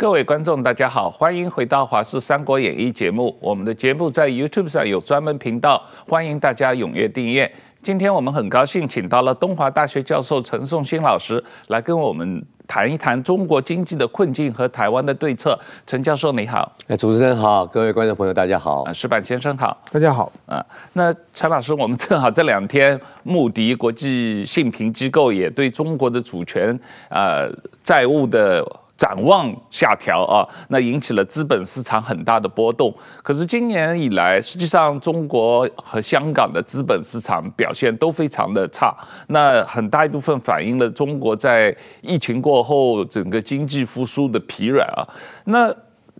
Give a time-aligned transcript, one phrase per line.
[0.00, 3.36] 各位观众，大家好，欢迎回到《华视三国演义》节目。
[3.38, 7.52] 我们的节目在 YouTube 上有专门频道，欢迎大家踊跃订阅。
[7.82, 15.58] 今天我们很高兴请到了东华大学教授陈颂新老师来跟我们谈一谈中国经济的困境和台湾的对策。
[15.86, 20.64] 陈教授你好，哎，主持人好，各位观众朋友大家好，啊石板先生好，大家好啊。
[20.94, 26.80] 那陈老师，我们正好这两天，穆迪国际信评机构也对中国的主权、
[27.10, 27.52] 呃
[27.84, 28.66] 债务的。
[29.00, 32.94] 展望下调啊，那引起了资本市场很大的波动。
[33.22, 38.94] 可是今年以来，实际上中国和香港的资本市场表现都非常的差。
[39.28, 45.00] 那很大一部分反映了中国在疫情过后整个经济复苏的疲软啊。
[45.46, 45.74] 那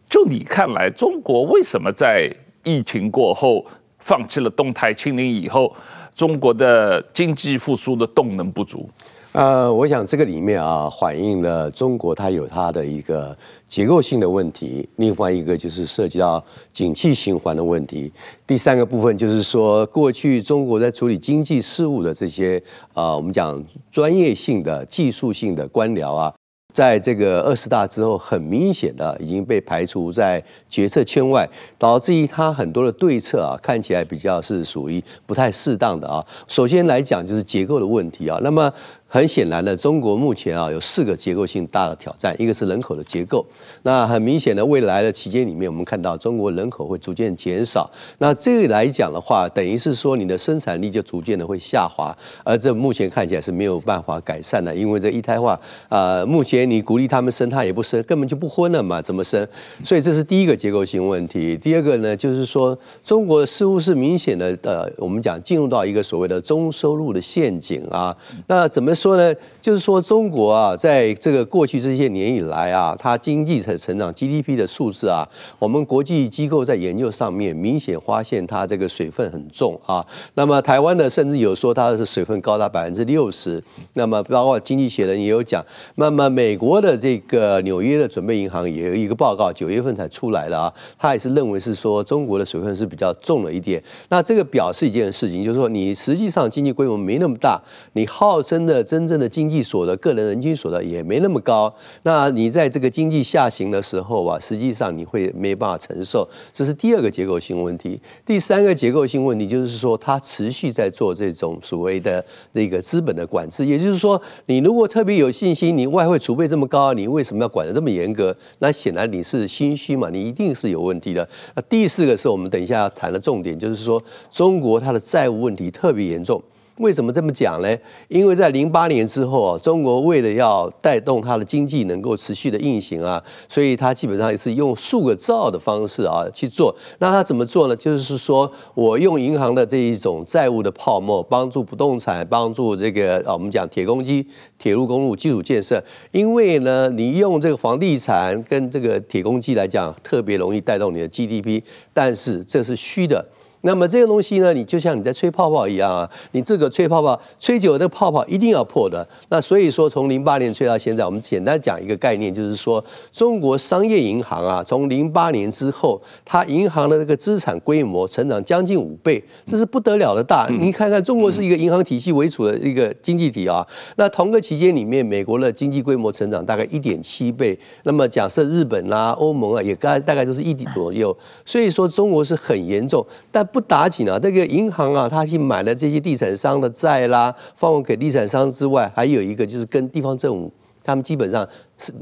[0.09, 2.35] 就你看来，中国为什么在
[2.65, 3.63] 疫情过后
[3.99, 5.77] 放弃了动态清零以后，
[6.15, 8.89] 中国的经济复苏的动能不足？
[9.33, 13.37] 呃，我想这个里面啊，反映了中国它有它的一个
[13.69, 18.13] 结构性的问题，另外一个就是涉及到景气循环的问题，
[18.45, 22.61] 第三个部分就是说，过去中国在处理经济事务的这些
[22.93, 26.35] 啊、我们讲专业性的、技术性的官僚啊。
[26.73, 36.25] 在这个二十大之后，很明显的已经被排除在决策圈外，导致于他很多的对策啊，看起来比较是属于不太适当的啊。
[36.47, 38.73] 首先来讲就是结构的问题啊，那么
[39.13, 43.45] 很显然的，中国目前啊有四个结构性大的挑战，一个是人口的结构。
[43.83, 56.61] 那很明显的，未来的期间里面，我们看到中国人口会逐渐减少，那这个来讲的话，等于是说你的生产力就逐渐的会下滑，而这目前看起来是没有办法改善的，因为这一胎化啊，目前。
[56.71, 59.45] 你鼓励他们生，他也不生，根本就不婚了嘛，怎么生？
[59.83, 61.57] 所以这是第一个结构性问题。
[61.57, 68.17] 第二个呢，就是说中国似乎是明显的，呃，我们讲进入到一个所谓的中收入的陷阱啊。
[68.47, 69.35] 那怎么说呢？
[69.63, 75.29] 就是说中国啊，在这个过去这些年以来啊，它经济成成长 GDP 的数字啊，
[75.59, 80.05] 我们国际机构在研究上面明显发现它这个水分很重啊。
[80.33, 83.63] 那么台湾的甚至有说它是水分高达百分之六十。
[83.93, 85.63] 那么包括经济学人也有讲，
[85.97, 93.83] 那么美国的这个纽约的准备银行也有一个报告，九月份才出来的啊，他也是认为是说中国的水分是比较重了一点。
[94.09, 97.61] 那这个表示一件事情，就是说你实际上经济规模没那么大，
[97.93, 101.73] 你号称的真正的经济所得、个人人均所得也没那么高。
[102.03, 108.01] 那你在这个经济下行的时候啊，实际上你会没办法承受，这是第二个结构性问题。
[108.27, 118.37] 第三个结构性问题就是说，它持续在做这种所谓的那个资本的管制，也就是说，你如果特别有信心，你外汇储备这么高，你为什么要管得这么严格？
[118.59, 121.29] 那显然你是心虚嘛，你一定是有问题的。
[121.55, 124.03] 那第四个是我们等一下要谈的重点，就是说
[124.33, 126.43] 中国它的债务问题特别严重。
[126.81, 127.77] 为什么这么讲呢？
[128.09, 136.75] 因为在零八年之后啊，中国为了要带动它的经济能够持续的运行啊，所以它基本上也是用数个兆的方式啊去做。
[136.99, 137.77] 那它怎么做呢？
[137.77, 144.27] 就是说我用银行的这一种债务的泡沫，帮助不动产，帮助这个啊，我们讲铁公鸡、
[144.59, 145.83] 铁路、公路基础建设。
[146.13, 151.63] 因为呢，你用这个房地产跟这个铁公鸡来讲，特别容易带动你的 GDP，
[151.93, 153.23] 但是这是虚的。
[153.63, 159.07] 那么这个东西呢，你就像你在吹泡泡一样啊，你这个吹泡泡吹久了，这个泡泡一定要破的。
[159.29, 162.83] 那所以说，从零八年吹到现在，我们简单讲一个概念，就是说，
[163.13, 170.49] 中国商业银行啊，从零八年之后，它银行的这个资产规模成长将近五倍，这是不得了的大。
[170.49, 173.67] 你看看，中国是一个银行体系为主的一个经济体啊。
[173.97, 177.59] 那同个期间里面，美国的经济规模成长大概一点七倍。
[177.83, 181.15] 那么假设日本啊、欧盟啊，也大概大概都是一点左右。
[181.45, 190.53] 所以说，中国是很严重，但不打紧啊，这个银行啊，他去买了这些地产商的债啦，放给地产商之外，还有一个就是跟地方政府，
[190.85, 191.49] 他们基本上。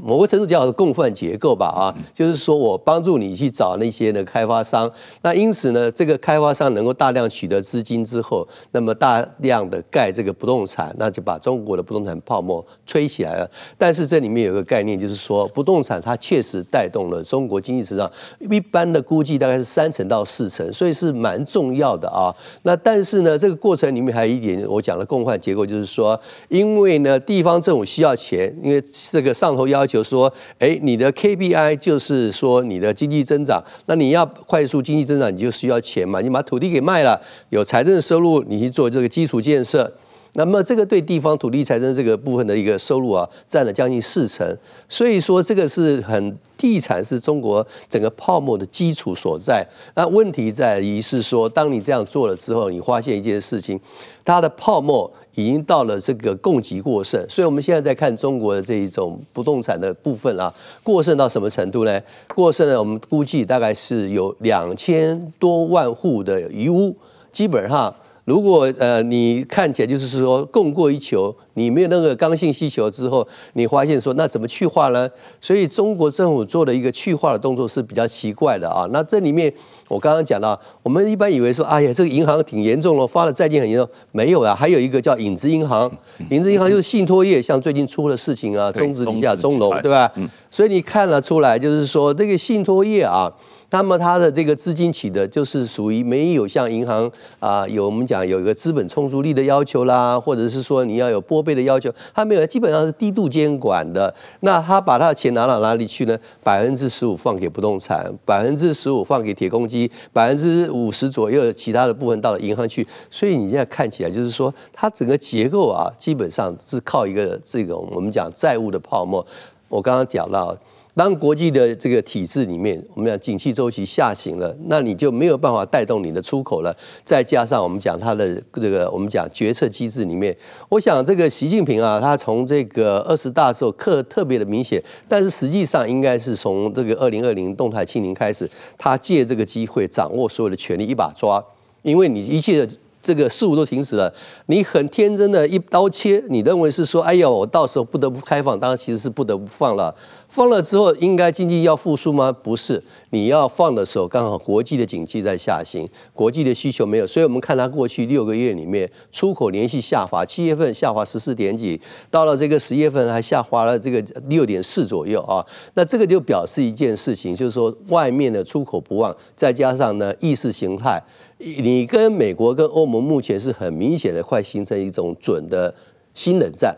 [0.01, 4.91] 某个程度叫共犯结构吧，啊，就是说我帮助你去找那些的开发商，
[5.21, 13.49] 那因此呢，这个开发商能够大量取得资金之后，那么大量的盖这个不动产，那就把中国的不动产泡沫吹起来了。
[13.77, 22.35] 但是这里面有个概念，就是说不动产它确实带动了中国经济成长，一般的估计大概是三成到四成，所以是蛮重要的啊。
[22.63, 29.68] 那但是呢，这个过程里面还有一点我讲的共犯结构，就是说，因为呢地方政府需要钱，因为这个上头。
[29.69, 37.19] 要求说，哎，你的 KPI 就是说你的经济增长，那你要快速经济增长，你就需要钱嘛，你把土地给卖了，
[37.49, 39.91] 有财政收入，你去做这个基础建设。
[40.33, 44.47] 那么这个对地方土地财政这个部分的一个收入啊，占了将近四成。
[44.87, 49.67] 所以说这个是很地产是中国整个泡沫的基础所在。
[49.95, 53.79] 那问题在于是说，当你这样做了之后，你发现一件事情，
[54.23, 57.19] 它的泡沫已经到了这个供给过剩。
[57.27, 60.53] 所以我们现在在看中国的这一种不动产的部分啊，
[60.83, 62.01] 过剩到什么程度呢？
[62.35, 66.95] 过剩呢，我们估计大概是有两千多万户的余屋，
[67.31, 67.93] 基本上。
[68.25, 75.09] 如果呃你看起来就是说供过于求，你没有那个刚性需求之后，你发现说那怎么去化呢？
[75.41, 78.87] 所以中国政府做的一个去化的动作是比较奇怪的啊。
[78.91, 79.51] 那这里面
[79.87, 85.91] 我刚刚讲到，我们一般以为说，哎呀，这个银行挺严重了，发的债券很严重，没有啊，还有一个叫影子银行，
[86.29, 90.11] 影子银行就是信托业，像最近出的事情啊，中资底下中农，对吧？
[90.51, 93.31] 所以你看得出来，就是说这个信托业啊。
[93.71, 104.11] 那么它的这个资金起的就是属于没有像银行啊，有我们讲有一个资本充足率的要求啦，或者是说你要有拨备的要求，它没有，基本上是低度监管的。
[104.39, 106.17] 那他把他的钱拿到哪里去呢？
[106.43, 112.87] 百分之十五放给不动产，百分之十五放给铁公鸡，百分之五十左右其他的部分到了银行去。
[113.11, 119.23] 所以你现在看起来就是说，它整个结构啊，基本上是靠一个这种我们讲债务的泡沫。
[119.67, 120.57] 我刚刚讲到。
[120.99, 126.75] 当国际的这个体制里面，我们讲景气周期下行了，那你就没有办法带动你的出口了。
[127.05, 130.35] 再加上我们讲它的这个，我们讲决策机制里面，
[130.67, 141.41] 我想这个习近平啊，他从这个二十大时候刻特别的明显，但是实际上应该是从这个二零二零动态清零开始，他借这个机会掌握所有的权力，一把抓，
[141.81, 142.73] 因为你一切的。
[143.01, 144.13] 这个事物都停止了，
[144.47, 149.95] 你很天真的一刀切，你认为是说，哎呦，我到时候不得不开放，当然其实是不得不放了。
[150.27, 152.31] 放了之后，应该经济要复苏吗？
[152.31, 161.79] 不是，你要放的时候，刚好国际的经济在下行，国际的需求没有，所以我们看它过去六个月里面，出口连续下滑，七月份下滑十四点几，
[162.11, 165.43] 到了这个十月份还下滑了这个六点四左右啊。
[165.73, 171.01] 那这个就表示一件事情，就是说外面的出口不旺，再加上呢意识形态。
[171.39, 175.73] 你跟美国跟欧盟目前是很明显的快形成一种准的
[176.13, 176.75] 新冷战，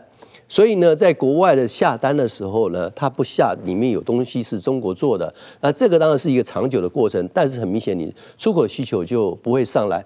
[0.48, 10.04] 所以呢，在国外的下单的时候呢，它不下里面有东西是中国做的，那这个当然是一个长久的过程，但是很明显你出口需求就不会上来，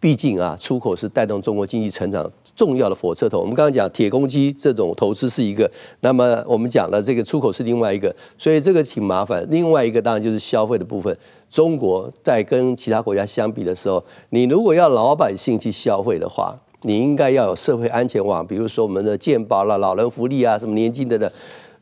[0.00, 3.38] 毕竟啊，出口是带动中国经济成长重要的火车头。
[3.38, 5.70] 我们刚刚讲铁公鸡这种投资是一个，
[6.00, 9.46] 那么我们讲的这个出口是另外一个，所以这个挺麻烦。
[9.50, 11.16] 另外一个当然就是消费的部分。
[11.50, 21.30] 中国在跟其他国家相比的时候，你如果要老百姓去消费的话，你应该要有社会安全网，比如说我们的健保啦、老人福利啊、什么年金等等。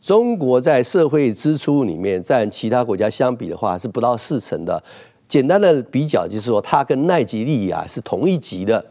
[0.00, 4.82] 中国在社会支出里面占其他国家相比的话是不到四成的。
[5.30, 8.84] 简单的比较就是说，它跟奈及利亚是同一级的。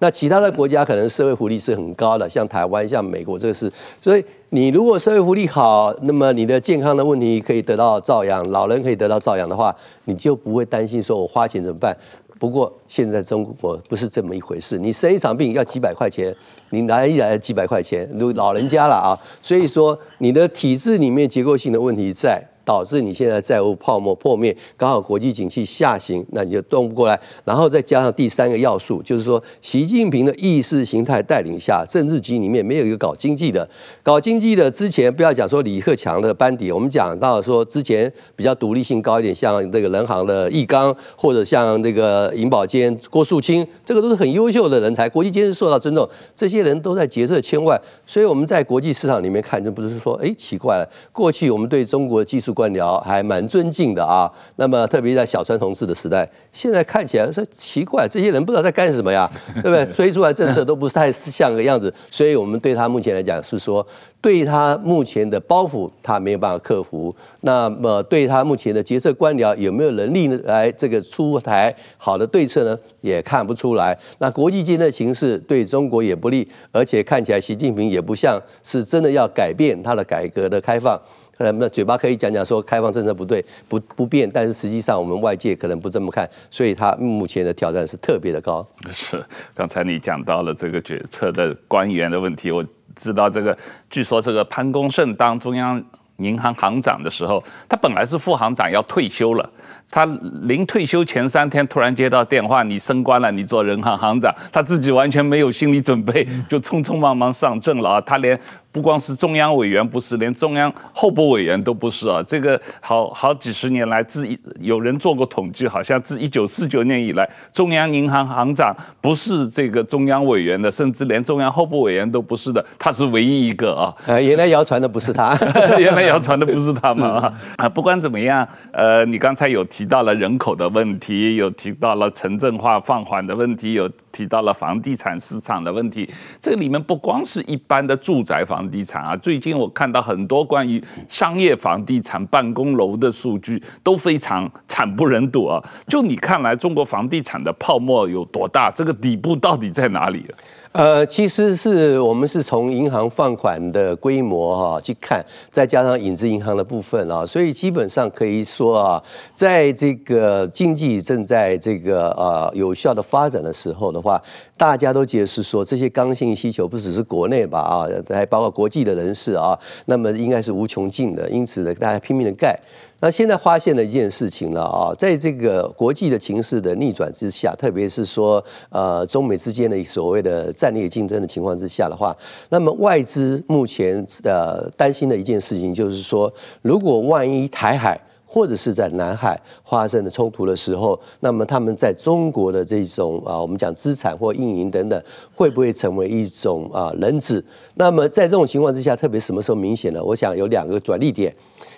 [0.00, 3.72] 那其他的国家可能社会福利是很高的，像台湾、像美国，这个是。
[4.02, 9.74] 所以你如果社会福利好，那么你的健康的问题可以得到照养，老人可以得到照养的话，
[10.04, 11.96] 你就不会担心说我花钱怎么办。
[12.38, 16.36] 不过现在中国不是这么一回事，你生一场病要几百块钱，
[16.68, 19.16] 你来一来几百块钱，如老人家了啊。
[19.40, 22.46] 所以说你的体制里面结构性的问题在。
[22.68, 27.18] 导致你现在债务泡沫破灭，刚好国际景气下行，那你就动不过来。
[27.42, 33.66] 然后再加上第三个要素，就是说习近平的意识形态带领下，政治局里面没有一个搞经济的。
[34.02, 46.06] 搞经济的之前不要讲说李克强的班底，我们讲到说之前比较独立性高一点，像这个人行的易纲，或者像这个银保监郭树清，这个都是很优秀的人才，国际间是受到尊重。
[46.36, 52.54] 这些人都在决策圈外，所以我们在国际市场里面看，就不是说哎奇怪了，过去我们对中国技术。
[52.58, 59.30] 官僚还蛮尊敬的啊，那么特别在小川同志的时代，现在看起来说奇怪，这些人不知道在干什么呀，
[59.62, 59.86] 对不对？
[59.86, 63.86] 推出来政策都不是太像个样子，所以我们对他目前来讲是说，
[64.20, 72.76] 对他目前的包袱他没有办法克服，那么对他目前的决策官僚有没有能力来这个出台好的对策呢？
[73.00, 73.96] 也看不出来。
[74.18, 81.00] 那国际间的形势对中国也不利，而且看起来习近平也不像是真的要改变他的改革的开放。
[81.38, 88.66] 呃，那嘴巴可以讲讲说开放政策不对，不不变，但是实际上我们外界可能不这么看，所以他目前的挑战是特别的高。
[88.90, 92.64] 是，刚才你讲到了这个决策的官员的问题，我
[92.96, 93.56] 知道这个，
[93.88, 95.82] 据说这个潘功胜当中央
[96.16, 99.48] 银行行长的时候，他本来是副行长要退休了，
[99.90, 100.04] 他
[100.42, 108.00] 临退休前三天突然接到电话，你升官了，你做人行行长，他自己完全没有心理准备，就匆匆忙忙上阵了啊！
[108.02, 108.38] 他连
[108.70, 112.22] 不光是中央委员不是，连中央候补委员都不是啊！
[112.26, 114.28] 这个好好几十年来，自
[114.60, 123.94] 有人做过统计，好像自一九四九年以来，中央银行行长不是这个中央委员的，甚至连中央候补委员都不是的，他是唯一一个啊！
[124.06, 125.34] 呃，原来谣传的不是他，
[125.78, 127.66] 原来谣传的不是他嘛啊！
[127.66, 129.64] 不管怎么样，呃，你刚才有。
[129.77, 136.12] 提提到了人口的问题，有提到了城镇化放缓的问题，有提到了房地产市场的问题。
[136.40, 145.62] 这里面不光是一般的住宅房地产啊，最近我看到很多关于商业房地产、办公楼的数据都非常惨不忍睹啊。
[145.86, 148.72] 就你看来，中国房地产的泡沫有多大？
[148.72, 150.26] 这个底部到底在哪里？
[150.72, 159.02] 呃，其实是我们是从银行放款的规模哈去看，再加上影子银行的部分啊，所以基本上可以说啊，
[159.34, 164.22] 在这个经济正在这个呃有效的发展的时候的话，
[164.56, 172.58] 大家都觉得是说这些刚性需求不只是国内吧啊，还包括国际的人士啊，那么应该是无穷尽的，因此呢，大家拼命的盖。
[173.00, 182.16] 那现在发现了一件事情了啊，在这个国际的情势的逆转之下，特别是说呃中美之间的所谓的战略竞争的情况之下的话，
[182.48, 195.00] 那么外资目前呃担心的一件事情就是说，如果万一台海或者是在南海发生的冲突的时候，那么他们在中国的这种啊我们讲资产或运营等等，
[195.36, 197.44] 会不会成为一种啊人质？
[197.74, 200.02] 那么在这种情况之下，特别什么时候明显呢？
[200.02, 201.32] 我想有两个转捩点，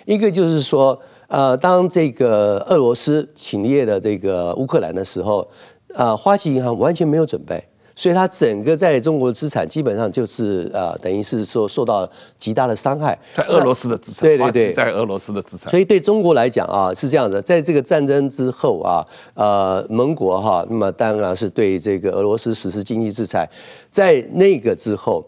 [0.05, 0.99] 一个就是说。
[1.31, 5.47] 呃，当这个俄罗斯侵略的这个乌克兰的时候，
[5.95, 7.63] 啊，花旗银行完全没有准备，
[7.95, 12.05] 所以它整个在中国的资产基本上就是呃，等于是说受到
[12.37, 13.17] 极大的伤害。
[13.33, 15.71] 在俄罗斯的资产，对对对，在俄罗斯的资产。
[15.71, 23.49] 所以对中国来讲啊，是这样的，在这个战争之后啊，呃，盟国哈，那么当然是对这个俄罗斯实施经济制裁，
[23.89, 25.25] 在那个之后，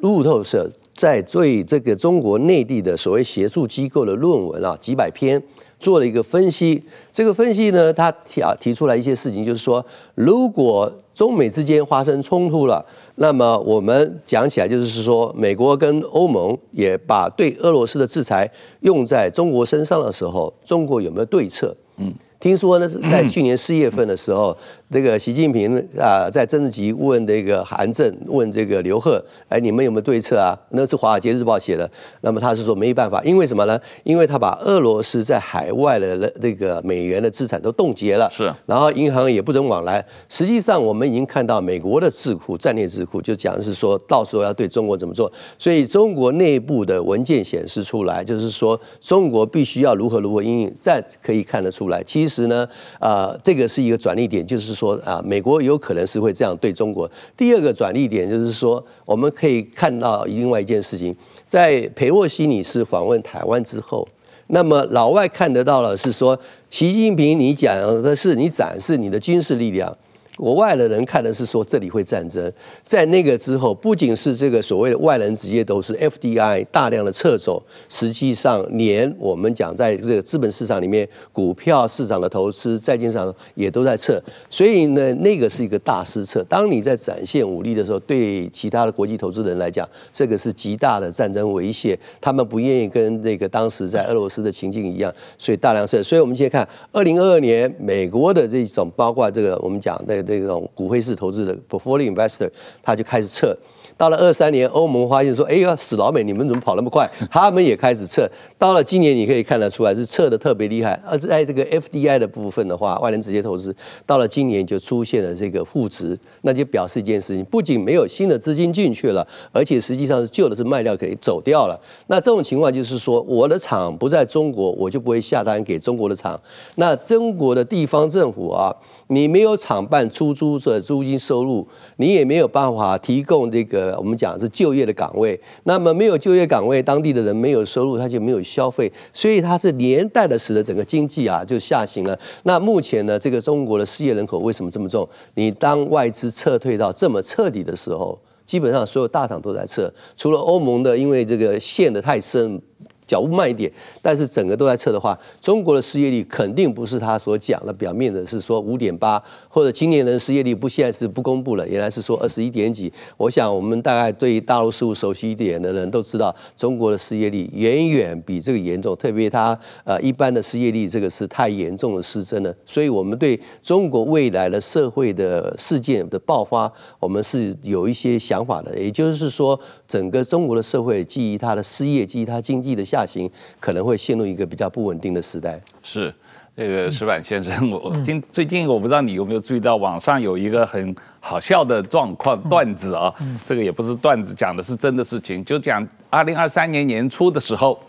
[0.00, 0.70] 路透社。
[1.00, 5.42] 在对这个中国内地的所谓学术机构的论文啊，几百篇
[5.78, 6.82] 做了一个分析。
[7.10, 9.82] 这个分析呢，他提啊提出来一些事情，就是说，
[10.14, 21.74] 如果中美之间发生冲突了，那么我们讲起来就是说，美国跟欧盟也把对俄罗斯的制裁用在中国身上的时候，中国有没有对策？
[21.96, 24.54] 嗯，听说呢是在去年四月份的时候。
[24.92, 30.58] 这个习近平啊，在政治局问这个韩正，问这个刘鹤，哎，你们有没有对策啊？
[30.70, 31.88] 那是《华尔街日报》写的。
[32.22, 33.80] 那么他是说没办法，因为什么呢？
[34.02, 38.52] 因为他把俄罗斯在海外的那个美元的资产都冻结了，是。
[38.66, 40.04] 然后银行也不准往来。
[40.28, 45.30] 实际上，我们已经看到美国的智库、战略智库就讲的是说到时候要对中国怎么做。
[45.56, 50.74] 所以中国内部的文件显示出来，就是说中国必须要如何如何应应。
[50.80, 52.68] 再可以看得出来，其实呢，
[52.98, 54.79] 啊，这个是一个转捩点，就是。
[54.80, 57.10] 说啊，美国有可能是会这样对中国。
[57.36, 61.14] 第二个转利点就是说，我们可以看到另外一件事情，
[61.46, 64.08] 在裴洛西女士访问台湾之后，
[64.46, 66.38] 那么老外看得到了是说，
[66.70, 69.94] 习近平你讲的是你展示你的军事力量。
[70.40, 72.50] 国外的人看的是说这里会战争，
[72.82, 84.18] 在那个之后，不仅是这个所谓的外人直接都是 FDI 大量的撤走，实际上连我们讲在这个资本市场里面，股票市场的投资、债券上也都在撤，
[84.48, 86.42] 所以呢，那个是一个大失策。
[86.48, 96.02] 当你在展现武力的时候，对其他的国际投资人来讲，这个是极大的战争威胁，他们不愿意跟那个当时在俄罗斯的情境一样，所以大量撤。
[96.02, 100.29] 所以我们现在看，二零二二年美国的这种，包括这个我们讲的。
[100.38, 102.48] 这种股汇式投资的 portfolio investor，
[102.82, 103.56] 他就开始撤。
[104.00, 108.26] 到了二三年，欧盟发现说：“哎呀，死老美，你们怎么跑那么快？”他们也开始撤。
[108.56, 110.98] 到了今年，你可以看得出来是撤得特别厉害。
[111.06, 113.76] 而在这个 FDI 的部分的话，外联直接投资，
[114.06, 121.78] 到了今年就出现了这个负值，那就表示一件事情：不仅没有新的资金进去了，而且实际上是旧的是卖掉可以走掉了。
[122.06, 126.40] 那这种情况就是说，我的厂不在中国，我就不会下单给中国的厂。
[126.76, 128.74] 那中国的地方政府啊。
[129.12, 131.66] 你没有厂办出租的租金收入，
[131.96, 135.38] 你也没有办法提供这个我们讲是就业的岗位。
[135.64, 142.18] 那么没有就业岗位，当地的人没有收入，他就没有消费，所以它是连带的使得整个经济啊就下行了。
[142.44, 145.08] 那目前呢，这个中国的失业人口为什么这么重？
[145.34, 152.60] 你当外资撤退到这么彻底的时候，基本上所有大厂都在撤，除了欧盟的，因为这个陷得太深。
[153.10, 153.68] 脚步慢一点，
[154.00, 162.92] 但是整个都在测的话，中国的失业率肯定不是他所讲的表面的是说五点八，或者今年的失业率不现在是不公布了，原来是说二十一点几。
[163.16, 185.60] 我想我们大概对于大陆事务熟悉一点的人都知道，中国的失业率远远比这个严重，特别他呃一般的失业率这个是太严重的失真了，所以我们对中国未来的社会的事件的爆发，我们是有一些想法的，也就是说，整个中国的社会基于它的失业，基于它经济的下行，可能会陷入一个比较不稳定的时代。
[185.82, 186.12] 是。
[186.56, 193.10] 这个石板先生，我今最近我不知道你有没有注意到，网上有一个很好笑的状况段子啊，
[193.46, 197.80] 这个也不是段子，讲的是真的事情，就讲二零二三年年初的时候，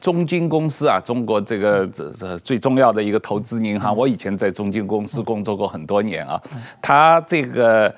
[0.00, 6.40] 中金公司啊，中国这个这这最重要的一个投资银行，我以前在中金公司工作过很多年啊，
[6.80, 7.92] 他这个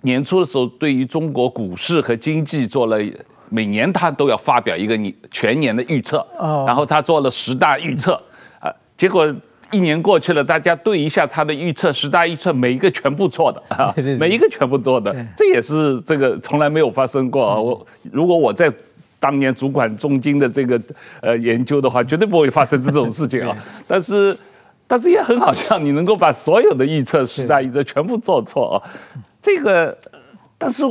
[0.00, 2.98] 年初的时候，对于中国股市和经济做了
[3.48, 6.26] 每年他都要发表一个你全年的预测，
[6.66, 8.20] 然后他做了十大预测
[8.60, 9.34] 啊，结果。
[9.72, 17.56] 一年过去了，大家对一下他的预测，十大预测每一个全部错的啊，每一个全部错的， 这也是这个从来没有发生过啊。
[17.56, 18.72] 我如果我在
[19.18, 20.80] 当年主管中金的这个
[21.20, 23.56] 呃研究的话，绝对不会发生这种事情啊。
[23.88, 24.38] 但是，
[24.86, 28.78] 但是也很好笑，你能够把所有的预测十大预测全部做错啊，
[29.42, 29.98] 这个，
[30.56, 30.84] 但是。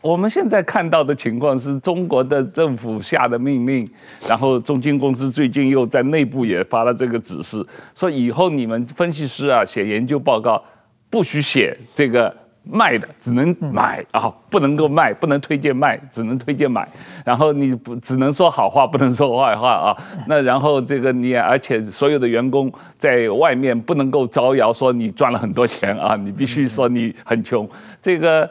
[0.00, 3.88] 我们现在看到的情况是中国的政府下的命令，
[4.28, 10.62] 然后中金公司最近又在内部也发了这个指示，说以后你们分析师啊写研究报告
[11.10, 16.88] 不许写这个卖的，只能买啊，不能够卖，不能推荐卖，只能推荐买。
[17.24, 19.96] 然后你不只能说好话，不能说坏话啊。
[20.28, 27.68] 那然后这个你而且所有的员工在外面不能够招摇说你赚了很多钱啊，你必须说你很穷。
[28.00, 28.48] 这个。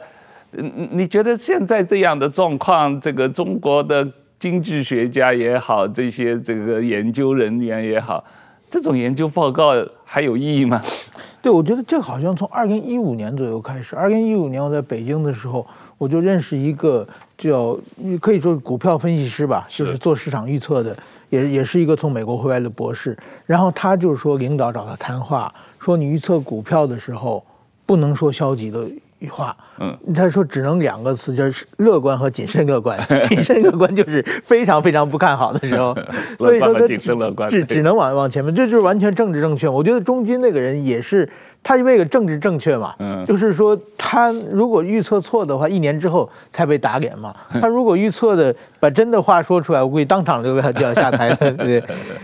[0.52, 4.06] 嗯，你觉得现在这样的状况，这个中国的
[4.38, 8.24] 经济学家也好，这些这个研究人员也好，
[8.70, 9.72] 这种研究报告
[10.04, 10.80] 还有意义吗？
[11.42, 13.94] 对，我觉得这好像从二零一五年左右开始。
[13.94, 15.64] 二零一五年我在北京的时候，
[15.96, 17.78] 我就认识一个叫
[18.20, 20.96] 可以说是股票分析师吧，就是做市场预测的，
[21.28, 23.16] 也也是一个从美国回来的博士。
[23.46, 27.44] 然后他就是说，领导找他谈话，说你预测股票的时候，
[27.86, 28.86] 不能说消极的。
[29.18, 32.98] 语话，嗯，他说只能两个词，就是乐观和谨慎乐观。
[33.28, 35.96] 谨慎乐观就是非常非常不看好的时候，
[36.38, 39.68] 所以说他谨慎乐观只只能往往前面，这就是完全政治正确。
[39.68, 41.28] 我觉得中金那个人也是。
[41.60, 47.34] 他为了政治正确嘛，嗯，就是说他如果预测错的话，一年之后才被打脸嘛。
[47.60, 51.36] 他如果预测的把真的话说出来，我估计当场就要就要下台了。
[51.54, 51.82] 对，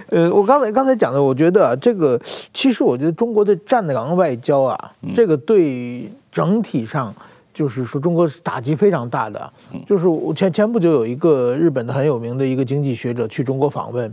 [0.08, 2.18] 呃，我刚才刚才讲的，我觉得啊，这个
[2.54, 7.14] 其实我觉得中国的站岗外交啊，这个对整体上
[7.54, 9.50] 就是说中国是打击非常大的。
[9.86, 14.12] 就是我前前不久有一个日本的很有名的一个经济学者去中国访问，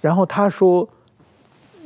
[0.00, 0.86] 然后他说。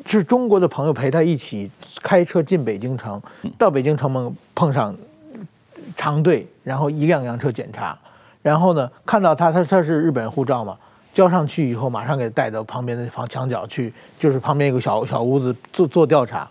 [0.07, 1.71] 是中国的朋友陪他一起
[2.03, 3.21] 开车进北京城，
[3.59, 4.97] 到北京城门碰上
[5.99, 7.99] 长队，然后一辆辆车检查，
[8.41, 10.75] 然后呢看到他，他他是日本护照嘛，
[11.13, 16.49] 交上去以后马上给带到旁边的房墙角去，就是旁边有个小小屋子做做调查。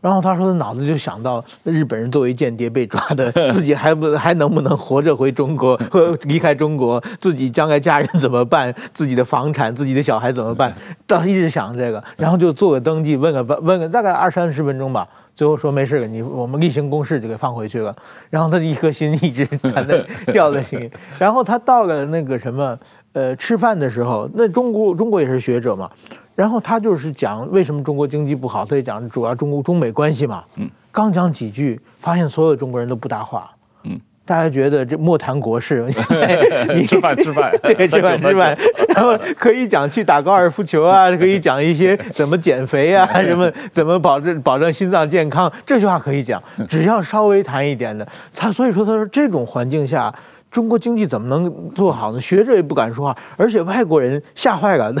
[0.00, 10.72] 然后他说，他脑子就想到日本人作为间谍被抓的， 自己还不还能不能活着回中国， 或离开中国，自己将来家人怎么办，自己的房产，自己的小孩怎么办？
[11.08, 17.94] 他一直想这个，然后就做个登记，问个问个大概二三十分钟吧，最后说没事了，你我们例行公事就给放回去了。
[18.30, 20.88] 然后他的一颗心一直还在吊在心里。
[21.18, 22.78] 然后他到了那个什么
[23.14, 25.90] 呃吃饭的时候，那中国中国也是学者嘛。
[26.38, 30.44] 然后他就是讲为什么中国经济不好，他也讲主要中国中美关系嘛。
[30.54, 33.50] 嗯，刚讲几句，发现所有中国人都不搭话。
[33.82, 35.84] 嗯，大家觉得这莫谈国事，
[36.76, 38.56] 你吃饭吃饭，对， 吃饭吃饭。
[38.94, 46.40] 然后可以讲去打高尔夫球啊，可以讲一些怎么减肥啊，什么怎么保证保证心脏健康，这句话可以讲。
[46.68, 50.14] 只要稍微谈一点的，他所以说他说这种环境下。
[50.50, 52.20] 中国经济怎么能做好呢？
[52.20, 54.92] 学者也不敢说话，而且外国人吓坏了。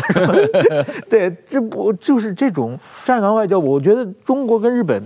[1.08, 3.58] 对，这不就是这种站岗外交？
[3.58, 5.02] 我觉得中国跟日本，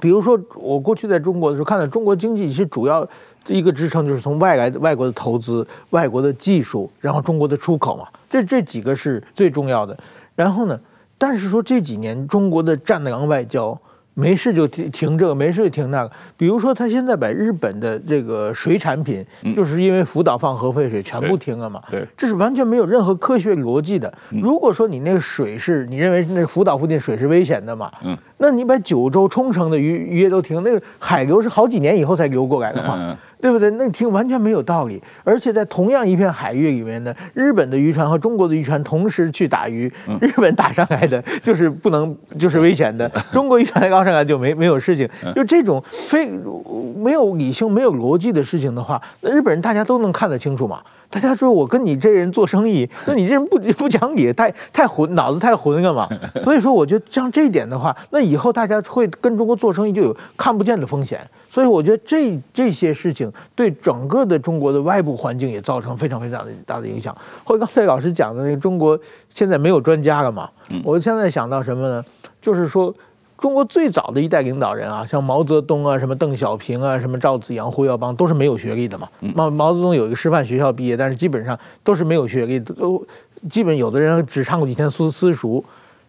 [0.00, 3.08] 比如说我过去在中国的时候，看到中国经济其实主要
[3.46, 9.96] 一个支撑就是从外来外国的投资、外国的技术，然后中国的出口嘛，这这几个是最重要的。
[10.34, 10.78] 然后呢，
[11.16, 13.78] 但是说这几年中国的站岗外交。
[14.14, 16.10] 没事就停停这个，没事就停那个。
[16.36, 19.24] 比如说，他现在把日本的这个水产品，
[19.54, 21.82] 就是因为福岛放核废水，全部停了嘛。
[21.90, 24.12] 对，这是完全没有任何科学逻辑的。
[24.30, 33.18] 如果说你那个水是你认为那福岛附近水是危险的嘛，嗯，那你把九州、冲绳的渔渔业都停，那个海流是好几年以后才流过来的嘛。
[33.44, 33.70] 对不对？
[33.72, 35.02] 那听完全没有道理。
[35.22, 45.06] 而且在同样一片海域里面呢，日本的渔船和中国的渔船同时去打鱼，日本打上来的 就是不能，就是危险的； 中国渔船捞上来就没没有事情。
[45.34, 46.26] 就这种非
[46.96, 50.80] 没有理性、没有逻辑的事情的话，那日本人大家都能看得清楚嘛。
[51.14, 56.08] 大家说我跟你这人做生意， 那你这人不不讲理，太太混，脑子太混干嘛。
[56.42, 61.20] 所以说，我觉得像这一点的话，那以后大家会跟中国做生意就有看不见的风险。
[61.48, 67.16] 所以我觉得这这些事情对整个的中国的外部环境也造成非常非常的大的影响。
[67.44, 68.98] 或者刚才老师讲的那个中国
[69.28, 70.50] 现在没有专家了嘛？
[70.82, 72.04] 我现在想到什么呢？
[72.42, 72.92] 就是说。
[73.44, 79.06] 中国最早的一代领导人啊，像毛泽东啊，什么邓小平啊，什么赵紫阳、胡耀邦，都是没有学历的嘛。
[79.20, 83.06] 毛毛泽东有一个师范学校毕业，但是基本上都是没有学历的，都
[83.50, 85.62] 基本有的人只上过几天私私塾。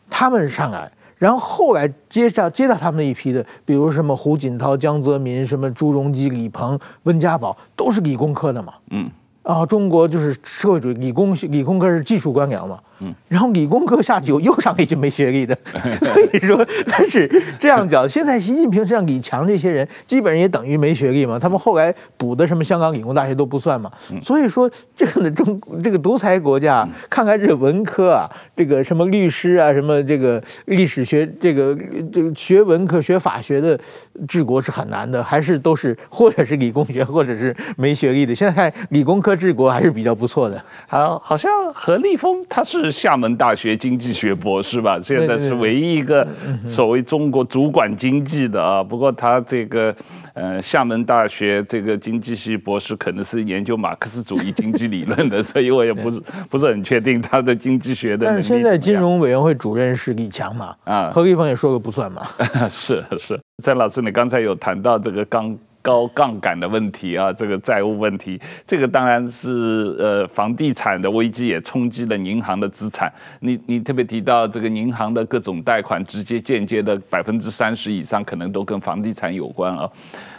[0.09, 8.75] 他们上来，然后后来接上接到他们那一批的，比如什么胡锦涛、江泽民、什么朱镕基、李鹏、温家宝，都是理工科的嘛。
[8.91, 9.11] 嗯。
[9.45, 15.55] 啊，中国就是社会主义理工理工科是技术官僚嘛，嗯，然后理工科下去有又上一群没学历的，
[16.01, 17.29] 所以说他是
[17.59, 18.09] 这样讲。
[18.09, 23.91] 现在习近平像李强这些人，基本上也等于没学历嘛，他们后来补的什么香港理工大学都不算嘛，
[24.23, 31.77] 所以说这个呢中这个独裁国家，看看这文科啊，这个什么律师啊，什么这个历史学这个
[32.11, 33.79] 这个学文科学法学的
[34.27, 38.33] 治国是很难的，还是都是或者是理工学或者是没学历的。
[38.33, 39.34] 现在看理工科。
[39.35, 40.63] 治国还是比较不错的。
[40.87, 44.99] 好，好像何立峰他是厦门大学经济学博士吧？
[45.01, 46.27] 现在是唯一一个
[46.65, 48.83] 所谓中国主管经济的啊。
[48.83, 49.95] 不过他这个
[50.33, 58.25] 呃厦门大学这个经济系博士可能是研究马克思主义经济理论的， 所以我也不是不是很确定他的经济学的。
[58.25, 60.75] 但是现在金融委员会主任是李强嘛？
[60.83, 62.27] 啊，何立峰也说个不算嘛。
[62.69, 65.57] 是 是，詹老师，你刚才有谈到这个刚。
[65.85, 73.13] 高杠杆的问题啊，这个债务问题，这个当然是呃房地产的危机也冲击了银行的资产。
[73.41, 79.87] 你你特别提到这个银行的各种贷款，直接间接的百分之三十以上可能都跟房地产有关啊。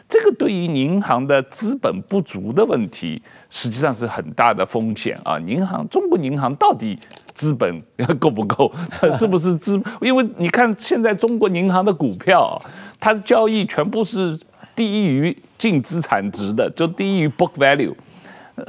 [0.09, 5.39] 这个对于银行的资本不足的问题，实际上是很大的风险啊。
[5.39, 6.99] 银行，中国银行到底
[7.35, 7.81] 资本
[8.19, 8.73] 够不够？
[9.17, 9.81] 是不是资？
[10.01, 12.61] 因为你看现在中国银行的股票，
[12.99, 14.37] 它的交易全部是。
[14.77, 17.95] 低于净资产值的，就低于 book value，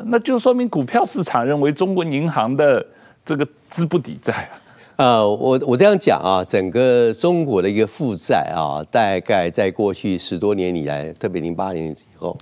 [0.06, 2.84] 那就说明股票市场认为中国银行的
[3.24, 4.56] 这个资不抵债啊。
[4.96, 12.36] 呃，我我这样讲啊，整个中国的一个负债啊，大概在过去十多年以来，特别零八年以后，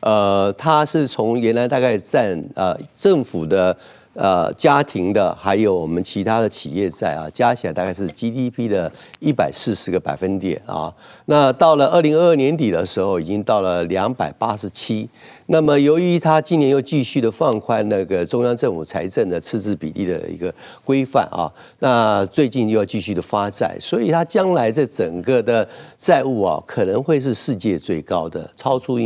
[0.00, 3.76] 呃，它是从原来大概占呃政府的。
[4.14, 10.92] 呃，家庭的还有我们其他的企业债啊，加起来大概是 GDP 的一百四十个百分点啊。
[11.26, 15.08] 那到了二零二二年底的时候，已经到了两百八十七。
[15.46, 28.98] 那么由于它今年又继续的放宽那个中央政府财政的赤字比例的一个规范啊，那最近又要继续的发债，所以它将来这整个的债务啊，可能会是世界最高的，超出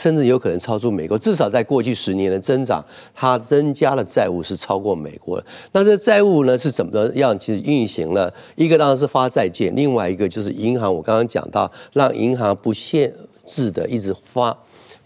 [0.00, 2.82] 甚至有可能超出美国，至少在过去十年的增长，
[3.14, 5.46] 它增加的债务是超过美国的。
[5.72, 7.38] 那这债务呢是怎么样？
[7.38, 10.92] 其实运行呢一个当然是发债券，另外一个就是银行。
[10.92, 13.12] 我刚刚讲到，让银行不限
[13.44, 14.56] 制的一直发。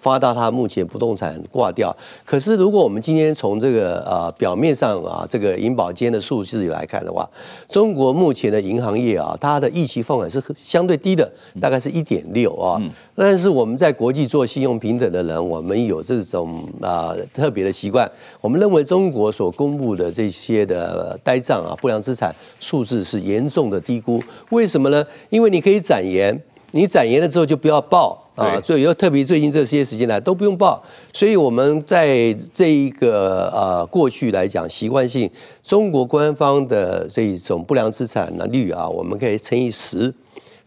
[0.05, 7.27] 发到他目前不动产挂掉，可是如果我们今天从这个呃表面上啊这个银保监的数字来看的话，
[7.71, 12.79] 中国目前的银行业啊，它的预期放款是相对低的，大概是一点六啊。
[13.17, 18.07] 但是我们在国际做信用平等的人，我们有这种啊特别的习惯，
[18.43, 24.23] 我们认为中国所公布的这些的呆账啊不良资产数字是严重的低估。
[24.51, 25.03] 为什么呢？
[25.31, 26.39] 因为你可以展延，
[26.75, 28.21] 你展延了之后就不要报。
[28.35, 30.83] 啊，所以又特别最近这些时间来都不用报，
[31.13, 35.31] 所以我们在这一个呃过去来讲，习惯性
[35.63, 40.13] 中国官方的这一种不良资产的率啊，我们可以乘以十。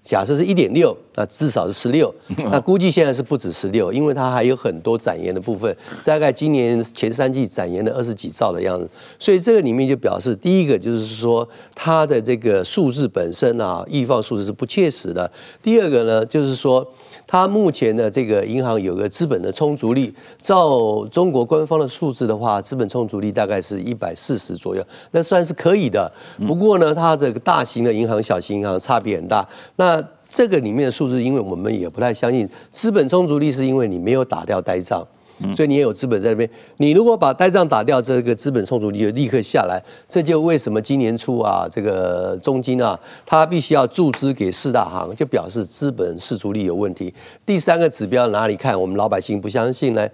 [0.08, 2.14] 假设是一点六，那至少是十六。
[2.38, 5.76] 那估计现在是不止十六，因为它还有很多展延的部分。
[6.02, 8.90] 大概今年前三季展延了二十几兆的样子，
[9.20, 15.30] 所以这个里面就表示，第一个就是说它的这个数字本身啊，预放数字是不切实的。
[15.62, 16.90] 第二个呢，就是说
[17.28, 20.12] 它目前的这个银行有个资本的充足率，
[20.42, 26.10] 照中国官方的数字的话，资本充足率大概是一百四十左右，那算是可以的。
[26.48, 29.46] 不过呢，它的大型的银行、小型银行差别很大。
[29.76, 35.06] 那这个里面的数字，因为我们也不太相信，资本充足率是因为你没有打掉呆账，
[35.56, 36.50] 所以你也有资本在那边。
[36.78, 39.82] 你如果把呆账打掉，这个资本充足率就立刻下来。
[40.08, 47.14] 这就为什么今年初啊，这个中金啊，它必须要注资给四大行，就表示资本市足率有问题。
[47.46, 48.80] 第三个指标哪里看？
[48.80, 50.08] 我们老百姓不相信呢？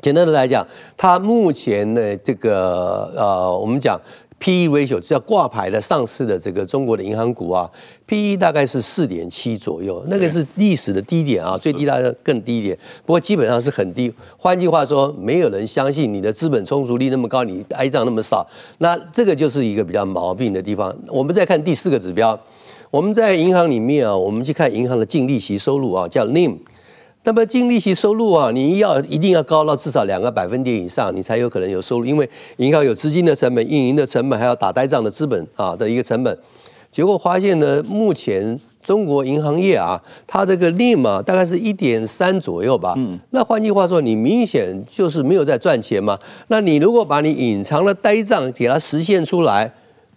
[0.00, 4.00] 简单的来讲，它目前的这个呃，我们讲。
[4.38, 7.68] P/E ratio 只要挂牌的上市的这个中国的银行股啊
[8.06, 14.12] ，P/E 大概是四点七左右，那个是历史的低点啊，最低大概更低一点，不过基本上是很低。
[14.36, 18.46] 换句话说，没有人相信你的资本充足率那么高，你呆账那么少，
[18.78, 20.94] 那这个就是一个比较毛病的地方。
[21.08, 22.38] 我们再看第四个指标，
[22.90, 26.56] 我们在银行里面啊，我们去看银行的净利息收入啊，叫 NIM。
[27.28, 32.06] 那么净利息收入啊，你要一定要高到至少两个百分点以上，你才有可能有收入。
[32.06, 36.38] 因为银行有资金的成本、运营的成本，还要打呆账的资本啊的一个成本。
[36.90, 42.94] 结果发现呢，目前中国银行业啊，它这个 NIM 啊，大概是一点三左右吧。
[42.96, 43.18] 嗯。
[43.28, 46.18] 那换句话说，你明显就是没有在赚钱嘛。
[46.46, 49.70] 那你如果把你隐藏的呆账给它实现出来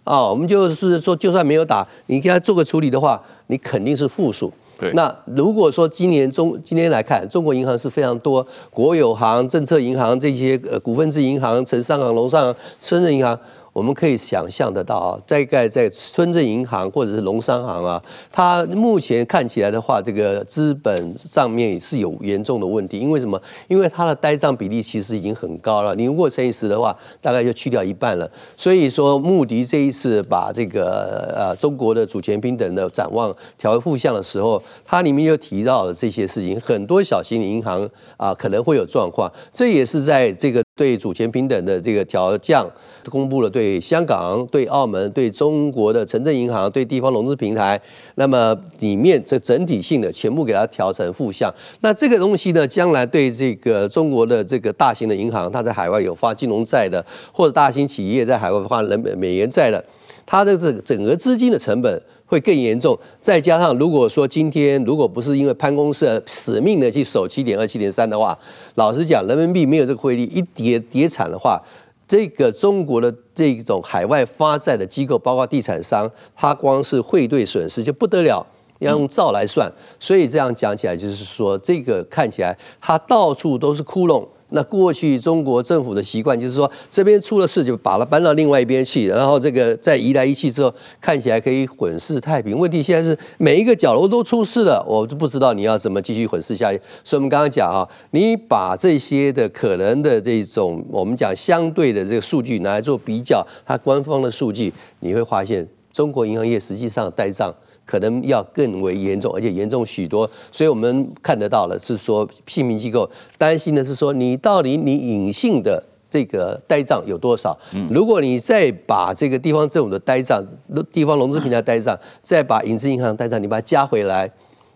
[0.04, 4.50] 啊，我们就是说，就算没有打，你给它做个处理的话，你肯定是负数。
[4.94, 13.38] 那如果说今年中今天来看，中国银行是非常多，国有行、政策银行这些呃股份制银行、城商行、农商行、深圳银行。
[13.72, 22.98] 我们可以想象得到啊，大概在村镇银行或者是农商行啊，它目前看起来的话，这个资本上面是有严重的问题。
[22.98, 23.40] 因为什么？
[23.68, 25.94] 因为它的呆账比例其实已经很高了。
[25.94, 28.30] 你如果乘以十的话，大概就去掉一半了。
[28.56, 39.32] 所以说，穆迪这一次把这个呃中国的主权平等的展望调为负向的时候，它里面又提到了这些事情，很多小型的银行啊可能会有状况。
[39.50, 40.62] 这也是在这个。
[40.74, 42.66] 对主权平等的这个调降，
[43.10, 47.78] 公布了对香港、对澳门、对中国的城镇银行、对地方融资平台，
[48.14, 51.52] 那么里面这整体性的全部给它调成负向。
[51.80, 59.84] 那这个东西呢，将来对这个中国的这个大型的银行，它在海外有发金融债的，或者大型企业在海外发人美元债的，
[60.24, 62.02] 它的这个整个资金的成本。
[62.32, 68.36] 会更严重，再加上如果说今天如果不是因为潘公社死命的去守七点二、七点三的话，
[68.76, 71.60] 老实讲，人民币没有这个汇率一跌跌惨的话，
[72.08, 78.42] 这个中国的这种海外发债的机构，包括地产商，它光是汇兑损失就不得了，
[78.78, 79.70] 要用兆来算。
[80.00, 84.26] 所以这样讲起来，就是说这个看起来它到处都是窟窿。
[84.52, 92.56] 那过去中国政府的习惯就是说，这边出了事就把它搬到另外一边去，然后这个再移来移去之后，看起来可以混世太平。
[92.56, 96.80] 问题现在是每一个角落都出事了，我都不知道你要怎么继续混世下去。
[97.02, 107.52] 所以我们刚刚讲啊，你把这些的可能的这种我们讲相对的这个数据拿来做比较，它官方的数据，你会发现中国银行业实际上呆账。
[107.84, 117.58] 可能要更为严重，而且严重许多，所以我们看得到了，是说信评机构担心的是说，你到底你隐性的这个呆账有多少？
[117.90, 120.44] 如果你再把这个地方政府的呆账、
[120.92, 124.30] 地方融资平台呆账，再把影子银行呆账，你把它加回来，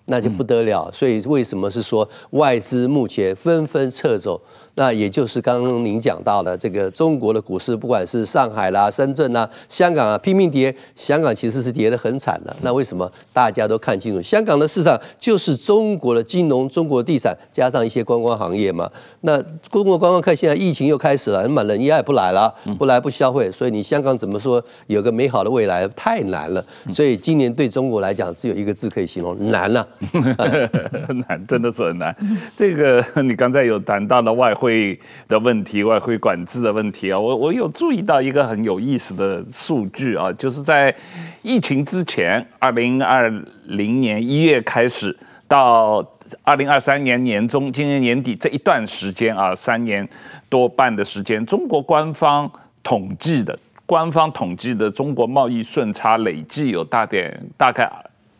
[0.06, 0.90] 那就不得了。
[0.92, 4.40] 所以为什么是说外资目前纷纷撤走？
[4.76, 10.74] 那也就是刚刚您讲到的这个中国的股市，不管是上海啦、深圳啦、香港啊，拼命跌。
[10.94, 12.54] 香港其实是跌得很惨的。
[12.60, 14.20] 那为什么大家都看清楚？
[14.20, 18.86] 香港的市场就是中国的金融、中国的地产，加上一些观光行业嘛。
[19.22, 25.88] 那中国观光客现在疫情又开始了，那么人家也不来了，不来不消费，所以你香港怎么说有个美好的未来？
[25.96, 26.62] 太难了。
[26.92, 29.88] 所以今年对中国来讲，只有一个字可以形容：难了。
[31.26, 32.14] 难，真的是很难。
[32.54, 34.65] 这个你刚才有谈到的外汇。
[34.66, 34.98] 汇
[35.28, 40.92] 的问题，外汇管制的问题啊，我我有注意到一个很有意思的数据啊，就是在
[41.42, 43.30] 疫情之前，二零二
[43.66, 46.04] 零年一月开始到
[46.42, 50.06] 二零二三年年中，今年年底这一段时间啊，三年
[50.48, 52.50] 多半的时间，中国官方
[52.82, 57.88] 统计的，官方统计的中国贸易顺差累计有大点大概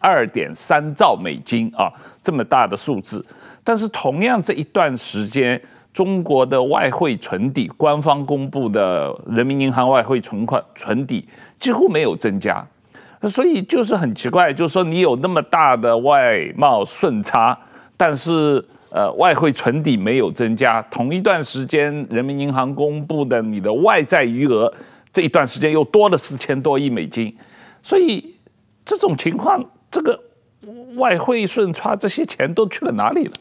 [0.01, 1.89] 二点三兆美金啊，
[2.21, 3.25] 这么大的数字，
[3.63, 5.61] 但是同样这一段时间。
[5.97, 11.27] 中国的外汇存底，官方公布的人民银行外汇存款存底
[11.59, 12.63] 几乎没有增加，
[13.23, 17.59] 所以就是很奇怪，就是说你有那么大的外贸顺差，
[17.97, 20.83] 但是呃外汇存底没有增加。
[20.91, 24.71] 同一段时间，人民银行公布的你的外债余额
[25.11, 27.35] 这一段时间又多了四千多亿美金，
[27.83, 28.35] 所以
[28.85, 30.21] 这种情况，这个
[30.97, 33.33] 外汇顺差这些钱都去了哪里了？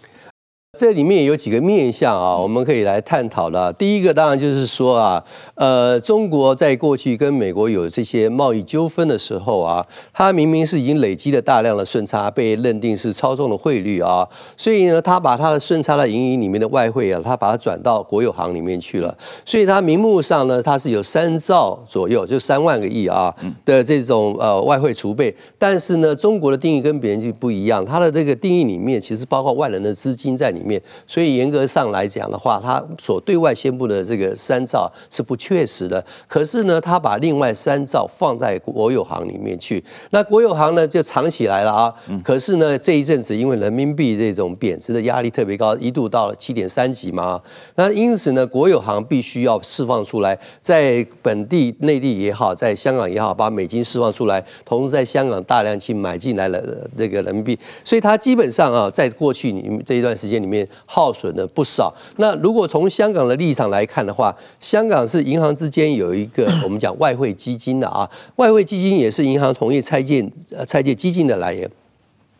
[0.78, 3.72] 这里面有几个面向啊，我们可以来探讨的。
[3.74, 5.24] 第一个当然就是说啊，
[5.56, 19.18] 呃，中国在过去跟美国有这些贸易纠纷的时候啊，它明明是已经累积了大量的顺差，被认定是操纵的汇率啊，所以呢，它把它的顺差的盈余里面的外汇啊，它把它转到国有行里面去了。
[19.46, 23.34] 所以它名目上呢，它是有三兆左右，就三万个亿啊
[23.64, 25.34] 的这种呃外汇储备。
[25.58, 30.65] 但是呢，中国的定义跟别人就不一样，它的这个定义里面其实包括外人的资金在里面。
[31.06, 36.04] 所以严格上来讲的话，他所对外宣布的这个三兆是不确实的。
[36.28, 41.94] 可是呢，他把另外三兆放在国有行里面去，那国有行呢就藏起来了啊。
[42.24, 47.40] 可是呢，这一阵子因为人民币这种贬值的压力特别高，一度到了七点三级嘛。
[47.76, 56.60] 那因此呢，国有行必须要释放出来，在本地内地也好，在香港也好，把美金释放出来，同时在香港大量去买进来了
[56.98, 57.58] 这个人民币。
[57.84, 60.55] 所以它基本上啊，在过去你这一段时间里面。
[60.86, 61.92] 耗损了不少。
[62.18, 70.24] 那如果从香港的立场来看的话，香港是银行之间有一个 我们讲外汇基金的啊，外汇基金也是银行同业拆借
[70.56, 71.68] 呃拆借基金的来源。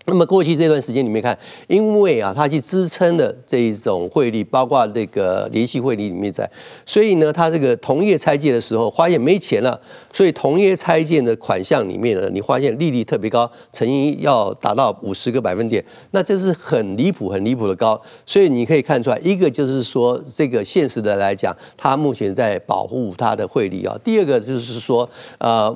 [0.08, 1.36] 那么过去这段时间里面看，
[1.68, 6.48] 因为啊，它去支撑的这一种汇率，包括这个联系汇率里面在，
[6.86, 9.82] 所以呢，它这个同业拆借的时候，发现没钱了，
[10.14, 18.00] 所以同业拆借的款项里面呢，你发现利率特别高，曾经要达到五十个百分点，那这是很离谱、很离谱的高。
[18.28, 23.98] 所以你可以看出来，一个就是说，这个现实的来讲，它目前在保护它的汇率啊。
[24.04, 25.76] 第二个就是说，呃，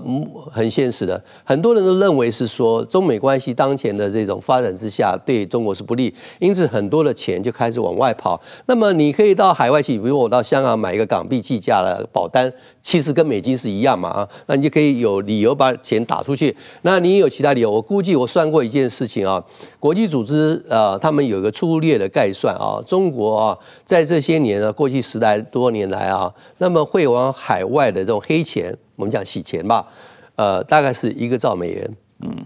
[0.52, 4.19] 很现实的，很多人都认为是说，中美关系当前的这。
[4.26, 8.40] 这种发展之下对中国是不利，因此很多的钱就开始往外跑。
[8.66, 12.52] 那么你可以到海外去，比如我到香港买一个港币计价的保单，
[12.82, 16.56] 其实跟美金是一样嘛啊，那你就可以有理由把钱打出去。
[16.82, 17.70] 那你有其他理由？
[17.70, 19.44] 我估计我算过一件事情啊，
[19.80, 29.88] 国际组织呃，他们有一个粗略的概算啊，中国啊，在这些年啊，过去十来多年来啊，那么会往海外的这种黑钱，我们讲洗钱吧，
[30.36, 32.46] 呃，大概是一个兆美元，嗯。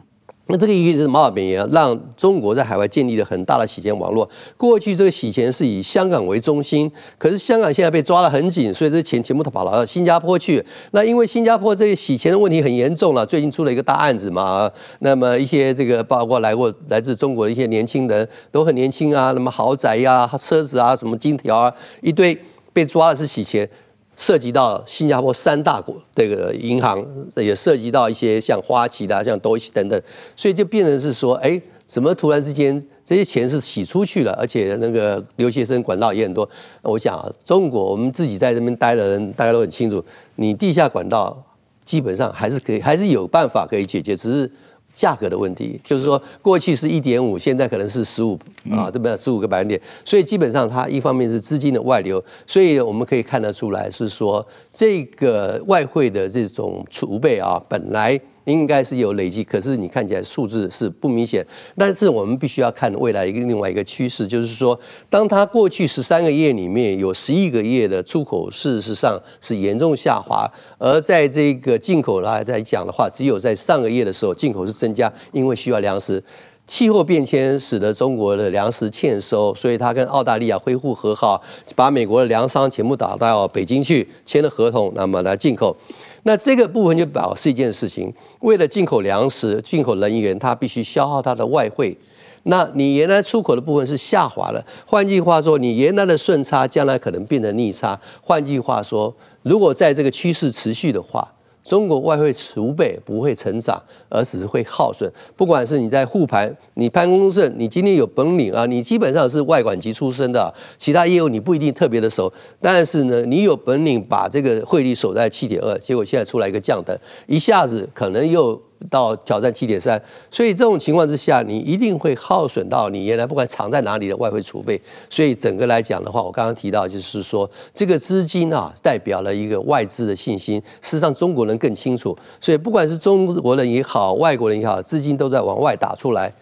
[0.54, 4.30] 那这个意思是毛病也让中国在海外建立了很大的洗钱网络。
[4.56, 10.64] 过去这个洗钱是以香港为中心，可是香港现在被抓得很紧，所以这钱全部都跑到新加坡去。
[10.92, 14.70] 那因为新加坡这个洗钱的问题很严重了，最近出了一个大案子嘛。
[15.00, 22.40] 那么一些这个包括来过来自中国的一些年轻人都很年轻啊，那么豪宅呀、啊、车子啊、什么金条啊一堆
[22.72, 23.68] 被抓的是洗钱。
[24.16, 30.02] 涉及到新加坡三大国这个银行，也涉及到一些像花旗的、像多西等等，
[30.36, 36.48] 所以就变成是说，哎，怎么突然之间这些钱是洗出去了，而且那个留学生管道也很多。
[36.82, 40.04] 我想啊，中国我们自己在这边待的人，大家都很清楚，
[40.36, 41.44] 你地下管道
[41.84, 44.52] 基本上还是可以，还是有办法可以解决，只是。
[44.94, 48.38] 价格的问题，就是说过去是一点五，现在可能是十五
[48.72, 49.18] 啊，对不对？
[49.18, 58.20] 十五个百分点，所以基本上它一方面是资金的外流，所以我们可以看得出来是说这个外汇的这种储备啊，本来。
[58.46, 61.46] 应该是有累积，可是你看起来数字是不明显。
[61.78, 64.80] 但是我们必须要看未来一个另外一个趋势，就是说，
[65.10, 76.24] 当它过去十三个月里面有十一个月的出口，事实上是严重下滑，而在这个进口来来讲的话，只有在上个月的时候进口是增加，因为需要粮食。
[76.66, 81.42] 气候变迁使得中国的粮食欠收，所以他跟澳大利亚恢复和好，
[81.76, 85.76] 把美国的粮商全部打到北京去签了合同，那么来进口。
[86.24, 91.98] 那这个部分就表示一件事情：为了进口粮食、进口能源，它必须消耗它的外汇。
[92.44, 98.00] 那你原来出口的部分是下滑了，换句话说，你原来的顺差将来可能变成逆差。
[98.22, 101.33] 换句话说，如果在这个趋势持续的话，
[101.64, 105.12] 中国外汇储备不会成长，而只是会耗损。
[105.36, 112.32] 不管是你在护盘，你潘功胜，你今天有本领啊，你基本上是外管局出身的，其他业务你不一定特别的熟。
[112.60, 116.98] 但是呢，你有本领把这个汇率守在七点二，结果现在出来一个降等，
[117.28, 118.62] 一下子可能又。
[118.90, 124.80] 到挑战七点三，所以这种情况之下，你一定会耗损到你原来不管藏在哪里的外汇储备。
[125.10, 130.62] 所以整个来讲的话，我刚刚提到就是说，这个资金啊，代表了一个外资的信心。
[130.82, 132.18] 事实上，中国人更清楚。
[132.42, 136.34] 所以不管是中国人也好，外国人也好，资金都在往外打出来。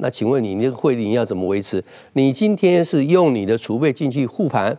[0.00, 1.82] 那请问你那个汇率你要怎么维持？
[2.12, 4.76] 你今天是用你的储备进去护盘？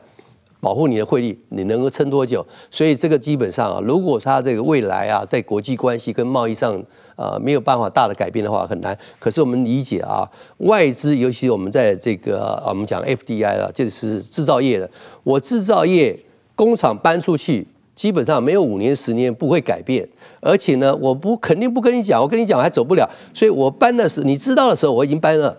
[0.61, 2.45] 保护你的汇率，你能够撑多久？
[2.69, 6.75] 所以这个基本上啊，如果它这个未来啊，在国际关系跟贸易上
[7.15, 8.97] 啊没有办法大的改变的话，很难。
[9.19, 14.89] 可是我们理解啊，外资尤其我们在这个我们讲 FDI 了，就是制造业的，
[15.23, 16.19] 我制造业
[16.55, 20.07] 工厂搬出去，基本上没有五年十年不会改变。
[20.41, 23.09] 而且呢，我不肯定不跟你讲，我跟你讲还走不了。
[23.33, 25.57] 所以我搬的时候，你知道的时候我已经搬了。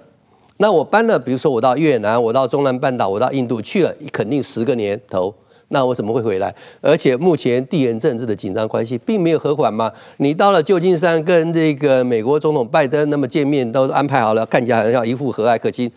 [0.62, 5.34] 那我搬了，比如说我到越南，我到中南半岛，我到印度去了，肯定十个年头。
[5.68, 6.54] 那我怎么会回来？
[6.82, 9.90] 而且目前地缘政治的紧张关系并没有和缓嘛？
[10.18, 15.90] 你到了旧金山跟这个美国总统拜登那么见面都安排好了，看起来好像一副和蔼可亲。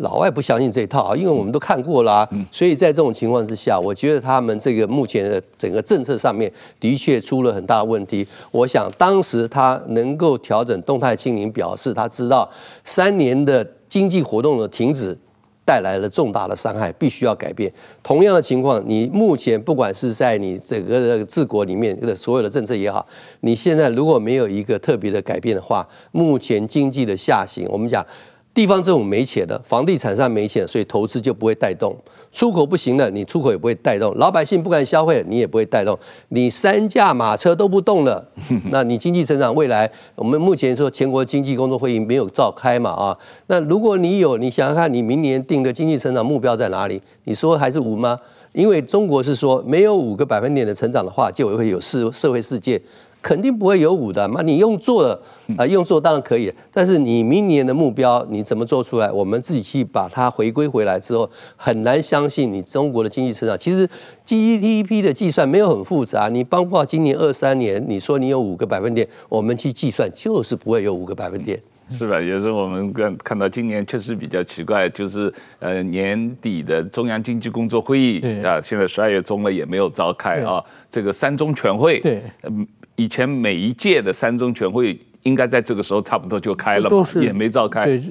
[0.00, 2.28] 老外不相信这一套啊，因为我们都看过了啊。
[2.52, 8.26] 所以在这种情况之下，我觉得他们这个目前的整个政策上面的确出了很大的问题。
[8.50, 12.46] 我想当时他能够调整动态清零，表示他知道
[12.84, 15.16] 三年的经济活动的停止。
[15.64, 17.72] 带来了重大的伤害，必须要改变。
[18.00, 23.04] 同样的情况，你目前不管是在你整个的治国里面的所有的政策也好，
[23.40, 28.06] 你现在如果没有一个特别的改变的话，目前经济的下行，我们讲。
[28.54, 31.94] 地方政府没钱的，房地产上没钱，所以投资就不会带动。
[32.36, 34.14] 出口不行了，你出口也不会带动。
[34.16, 35.98] 老百姓不敢消费，你也不会带动。
[36.28, 38.22] 你三驾马车都不动了，
[38.70, 43.16] 那你经济成长未来，我们目前说全国经济工作会议没有召开嘛啊？
[43.46, 47.00] 那如果你有，你想想看，你明年定的经济成长目标在哪里？
[47.24, 48.18] 你说还是五吗？
[48.52, 52.78] 因为中国是说没有五个百分点的成长的话，就会有社社会事件。
[53.26, 55.20] 肯定不会有五的嘛，你用做的
[55.56, 59.10] 啊，用做当然可以，但是你明年的目标你怎么做出来？
[59.10, 63.58] 我们自己去把它回归回来之后，很难相信你中国的经济成长。
[63.58, 63.88] 其实
[64.24, 71.60] GDP 的计算没有很复杂，你包括今年二三年，你说你有五个百分点，我们去计算就是不会有五个百分点，
[71.90, 72.20] 是吧？
[72.20, 82.64] 也是我们看看到今年确实比较奇怪，就是呃年底的中央经济工作会议啊，现在十二月中了也没有召开啊，这个三中全会对嗯。
[82.96, 87.84] 以前每一届的三中全会应该在这个时候差不多就开了嘛，也没召开。
[87.84, 88.02] 对，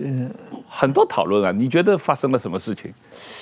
[0.69, 1.51] 很多讨论啊。
[1.51, 2.93] 你觉得发生了什么事情？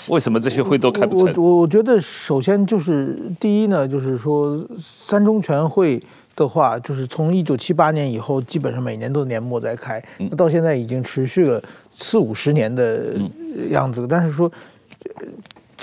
[0.08, 1.34] 为什么这些会都开不成？
[1.38, 6.00] 我我，我觉得首先就是第一呢，就是说三中全会
[6.36, 13.16] 的话，就是从一九七八年以后，基本上每年都年末在开，那到现在已经持续了四五十年的
[13.70, 14.08] 样子。
[14.08, 14.52] 但是说。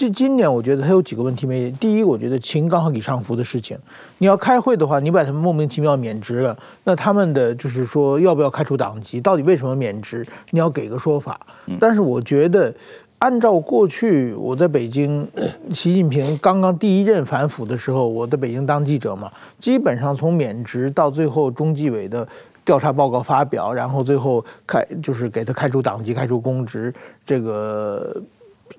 [0.01, 1.71] 这今年我觉得他有几个问题没。
[1.73, 3.77] 第一，我觉得秦刚和李尚福的事情，
[4.17, 11.39] 你要开会的话，你把他们莫名其妙免职了，那他们的就是说要不要开除党籍，到底为什么免职，你要给个说法。
[11.79, 12.75] 但是我觉得，
[13.19, 15.29] 按照过去我在北京，
[15.71, 22.27] 习近平刚刚第一任反腐的时候，我在北京当记者嘛，基本上从免职到最后中纪委的
[22.65, 26.91] 调查报告发表，然后最后开就是给他开除党籍、开除公职，
[27.27, 28.17] 这个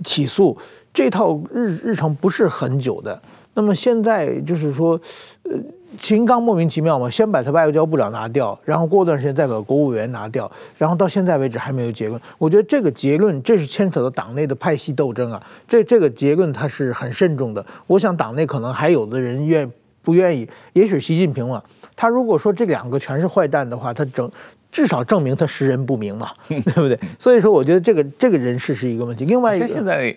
[0.04, 0.58] 起诉。
[0.94, 3.22] 这套日日程不是很久的，
[3.54, 5.00] 那么现在就是说，
[5.44, 5.52] 呃，
[5.98, 12.20] 秦刚莫名其妙嘛，先把他外交部长拿掉，然后过段时间再把国务委员拿掉，然后到现在为止还没有结论。
[12.38, 17.66] 我觉得这个结论，这是牵扯到党内的派系斗争啊，这这个结论他是很慎重的。
[17.88, 19.70] 我想党内可能还有的人愿
[20.02, 21.62] 不愿意，也许习近平嘛，
[21.96, 24.30] 他如果说这两个全是坏蛋的话，他整
[24.72, 26.98] 至少证明他识人不明嘛，对不对？
[27.20, 29.26] 所以说，我觉得这个这个人事是一个问题。
[29.26, 30.16] 另外一个。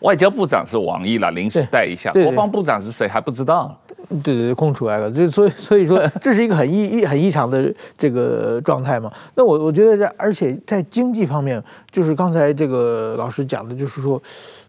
[0.00, 2.12] 外交部长是王毅了，临时带一下。
[2.12, 3.76] 国防部长是谁还不知道。
[4.22, 9.10] 对对对，空出来了，就所以所以说 这是一个很异异很异常的这个状态嘛。
[9.34, 14.22] 那我我觉得这而且在经济方面，就是刚才这个老师讲的，就是说，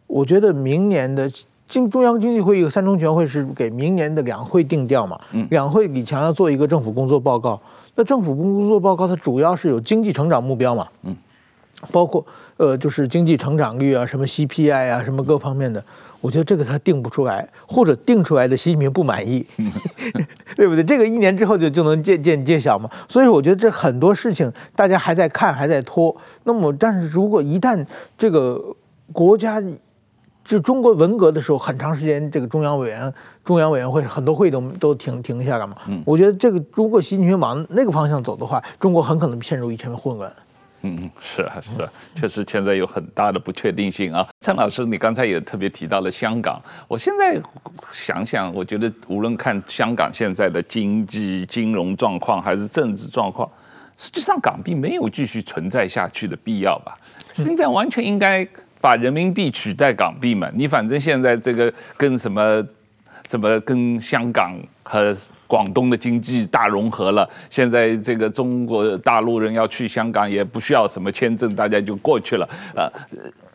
[0.08, 1.30] 我觉得明年的
[1.68, 5.20] 经中央经济会议和三中全会是给明年的两会定调嘛。
[5.50, 7.60] 两会李强要做一个政府工作报告，
[7.96, 10.88] 那政府工作报告它主要是有经济成长目标嘛。
[11.04, 11.14] 嗯。
[11.92, 12.26] 包括
[12.58, 15.84] 呃，就是经济成长率啊，什么 CPI 啊，什么各方面的，
[16.22, 19.46] 我觉得这个他定不出来，或者定出来的习近平不满意，
[20.56, 20.84] 对不对？
[20.84, 22.90] 这个一年之后就就能见见揭晓嘛。
[23.10, 26.16] 所以我觉得这很多事情大家还在看，还在拖。
[26.44, 27.86] 那么，但是如果一旦
[28.18, 28.62] 这个
[29.12, 29.62] 国家
[30.46, 33.14] 就中国文革的时候，很长时间这个中央委员、
[33.44, 35.76] 中央委员会很多会都都停停下来嘛。
[36.06, 40.32] 我觉得这个如果习近平往那个方向走的话，中国很可能陷入一片混乱。
[40.86, 44.28] 嗯，是啊，是啊，确实现在有很大的不确定性啊。
[44.42, 47.42] 陈老师，你刚才也特别提到了香港，我现在
[47.92, 53.50] 想想，我觉得无论看香港现在的经济金融状况还是政治状况，
[53.98, 56.96] 实际上港币没有继续存在下去的必要吧？
[57.34, 58.48] 现在完全应该
[58.80, 60.48] 把人民币取代港币嘛？
[60.54, 62.64] 你反正现在这个跟什么？
[63.28, 64.56] 怎么跟香港
[64.86, 65.14] 和
[65.46, 67.30] 广东的经济大融合了？
[67.50, 72.48] 现在这个中国大陆人要去香港也不需要什么签证，大家就过去了。
[72.74, 72.88] 啊，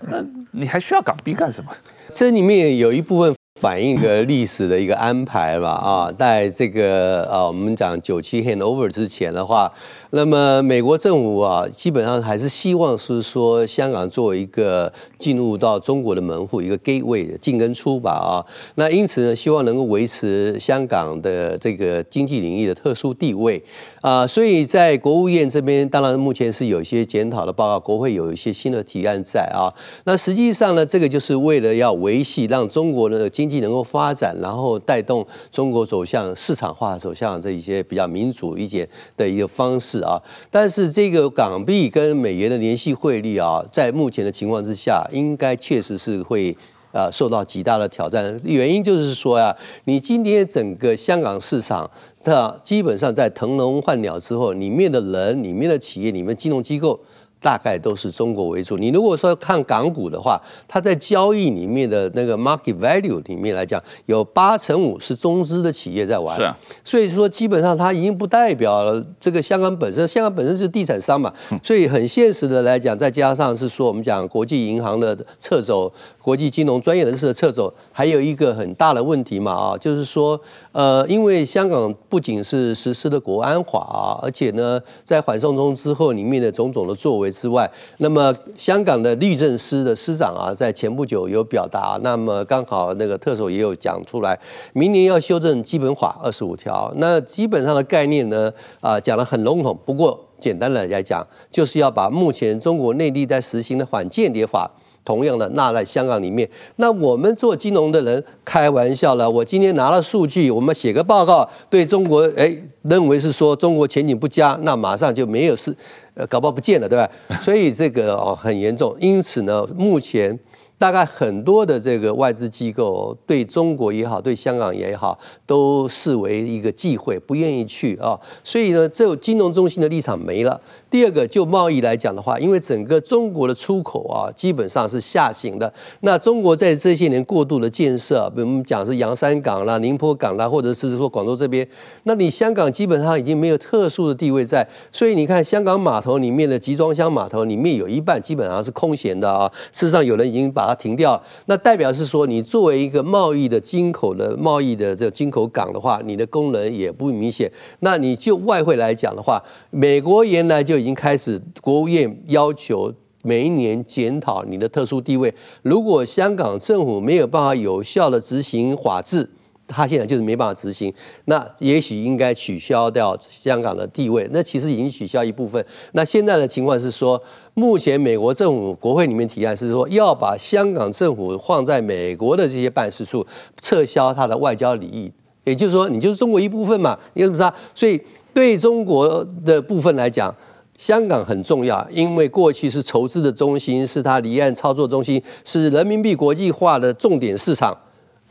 [0.03, 1.71] 那你还需要港币干什么？
[2.11, 3.35] 这里面有一部分。
[3.61, 9.71] 反映个历史的一个安排吧，啊，在这个啊，我们讲九七 handover 之前的话，
[10.13, 18.45] 那么美国政府啊，基本上还是希望是说香港作为一个进入到中国的门户，一个 gateway 进跟出吧，啊，
[18.75, 23.63] 那因此呢，希望能够维持香港的这个经济领域的特殊地位。
[24.01, 29.69] 啊、所以在国务院这边，当然目前是有一些检讨的报告，国会有一些新的提案在啊。
[30.05, 38.89] 那实际上呢，这个就是为了要维系让中国的经济能够发展，然后带动中国走向市场化，走向这一些比较民主一点
[39.19, 40.21] 的一个方式啊。
[40.51, 46.57] 但是这个港币跟美元的联系汇率啊，在目前的情况之下，应该确实是会。
[46.93, 51.89] 啊，受到极大的挑战，原因就是说呀，你今天整个香港市场，
[52.25, 56.99] 那基本上在腾笼换鸟之后，里面的人、里面的企业、里面金融机构。
[57.41, 58.77] 大概都是中国为主。
[58.77, 66.37] 你如果说看港股的话，它在交易里面的那个 market value 里面来讲，有八成五是中资的企业在玩。
[66.37, 66.57] 是啊。
[66.85, 70.07] 所以说，基本上它已经不代表了这个香港本身。
[70.07, 71.33] 香港本身是地产商嘛，
[71.63, 75.93] 所以很现实的来讲，再加上是说我们讲国际银行的撤走，
[76.23, 80.41] 国际金融专业人士的撤走，还有一个很大的问题嘛啊，就是说。
[80.73, 87.69] 呃，因为香港不仅是实施了国安法啊，而且呢，在反送中之后里面的种种的作为之外，
[87.99, 94.39] 那么香港的律政司的司长啊，在前不久有表达，那么刚好那个特首也有讲出来，
[94.73, 96.93] 明年要修正基本法二十五条。
[96.99, 104.71] 那基本上的概念呢，啊，讲得很笼统，不过简单的来讲，就是要把目前中国内地在实行的反间谍法。
[105.05, 109.29] 同样的纳在香港里面，那我们做金融的人开玩笑了。
[109.29, 115.75] 我今天拿了数据，我们写个报告，对中国哎认为是说中国前景不佳，那马上就没有事，
[116.15, 117.11] 呃，搞不好不见了，对吧？
[117.43, 118.95] 所以这个哦很严重。
[119.01, 120.39] 因此呢，目前
[120.79, 128.19] 大概很多的这个外资机构对中国也好，对香港也好，都视为一个忌讳，不愿意去啊。
[128.43, 130.61] 所以呢，这金融中心的立场没了。
[130.91, 135.73] 第二个，就贸易来讲的话，因为整个中国的出口啊，基本上是下行的。
[136.01, 141.67] 那中国在这些年过度的建设，比如我们讲是洋山港啦、宁波港啦，或者是说广州这边，
[142.03, 144.67] 那你香港基本上已经没有特殊的地位在。
[144.91, 149.49] 所以你看，香港码头里面的集装箱码头里面有一半基本上是空闲的啊。
[149.73, 151.23] 事实上，有人已经把它停掉。
[151.47, 157.49] 那代表是说，你作为一个贸易的进口的贸易的这个进口港的话，你的功能也不明显。
[157.79, 165.33] 那你就外汇来讲的话，美国原来就已经开始，国务院要求每一年检讨你的特殊地位。
[165.63, 169.29] 如果香港政府没有办法有效的执行法治，
[169.69, 170.93] 他现在就是没办法执行。
[171.27, 174.27] 那也许应该取消掉香港的地位。
[174.33, 175.65] 那其实已经取消一部分。
[175.93, 177.23] 那现在的情况是说，
[177.55, 183.25] 目前美国政府国会里面提案是说，要把香港政府放在美国的这些办事处
[183.61, 185.13] 撤销他的外交礼仪。
[185.45, 187.53] 也就是说，你就是中国一部分嘛，你怎么着？
[187.75, 188.01] 所以
[188.35, 190.35] 对中国的部分来讲。
[190.81, 197.77] 香港很重要，因为过去是筹资的中心，是它离岸操作中心，是人民币国际化的重点市场。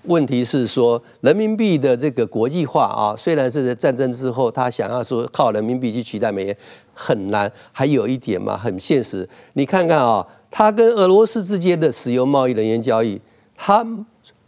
[0.05, 6.57] 问题是说，人民币的这个国际化啊，虽然是在战争之后，他想要说靠人民币去取代美元
[6.91, 7.51] 很难。
[7.71, 13.21] 还有一点嘛，很现实，你看看啊，他跟俄罗斯之间的石油贸易人员交易，
[13.55, 13.85] 他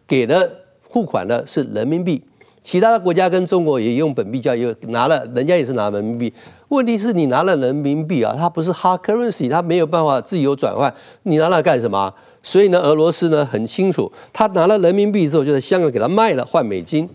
[0.08, 2.24] 给的付款的是人民币。
[2.64, 6.32] 其他的国家跟中国也用本币交易，拿了人家也是拿人民币。
[6.70, 10.94] 问题是你拿了人民币啊，它不是 hard currency，它没有办法自由转换。
[11.24, 12.14] 你拿来干什么？
[12.44, 17.08] 所以呢，俄罗斯呢很清楚，他拿了人民币之后，就在香港给他卖了换美金。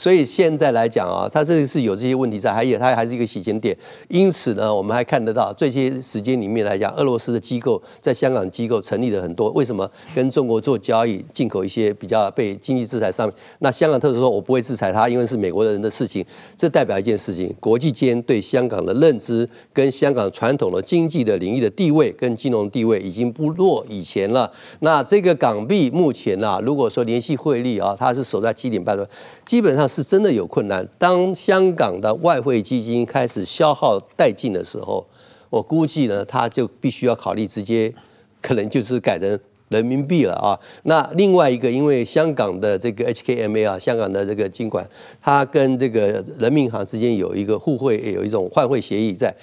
[0.00, 3.76] 所以现在来讲啊，它这个是有这些问题在，还有它还是一个洗钱点。
[4.08, 9.50] 因此呢，我们还看得到这些时间里面来讲，俄罗斯的机构在香港机构成立了很多。
[9.50, 13.36] 为什么跟中国做交易，进口一些比较被经济制裁上面？
[13.58, 16.24] 那香港特首说我不会制裁他，因为是美国的人的事情。
[16.56, 24.50] 这代表一件事情：国际间对香港的认知跟香港传统的经济的领域的地位跟金融地位已经不若以前了。
[24.78, 29.06] 那这个港币目前啊，如果说联系汇率啊，它是守在七点半多，
[29.44, 29.89] 基本上。
[29.90, 30.88] 是真的有困难。
[30.96, 35.04] 当香港的外汇基金开始消耗殆尽的时候，
[35.50, 37.92] 我估计呢，他就必须要考虑直接，
[38.40, 39.38] 可能就是改成
[39.68, 40.58] 人民币了啊。
[40.84, 44.88] 那另外一个，因为香港的这个 HKMA 啊，香港的这个金管，
[45.20, 49.34] 它跟这个人民银行之间有一个互惠，有一种换汇协议在。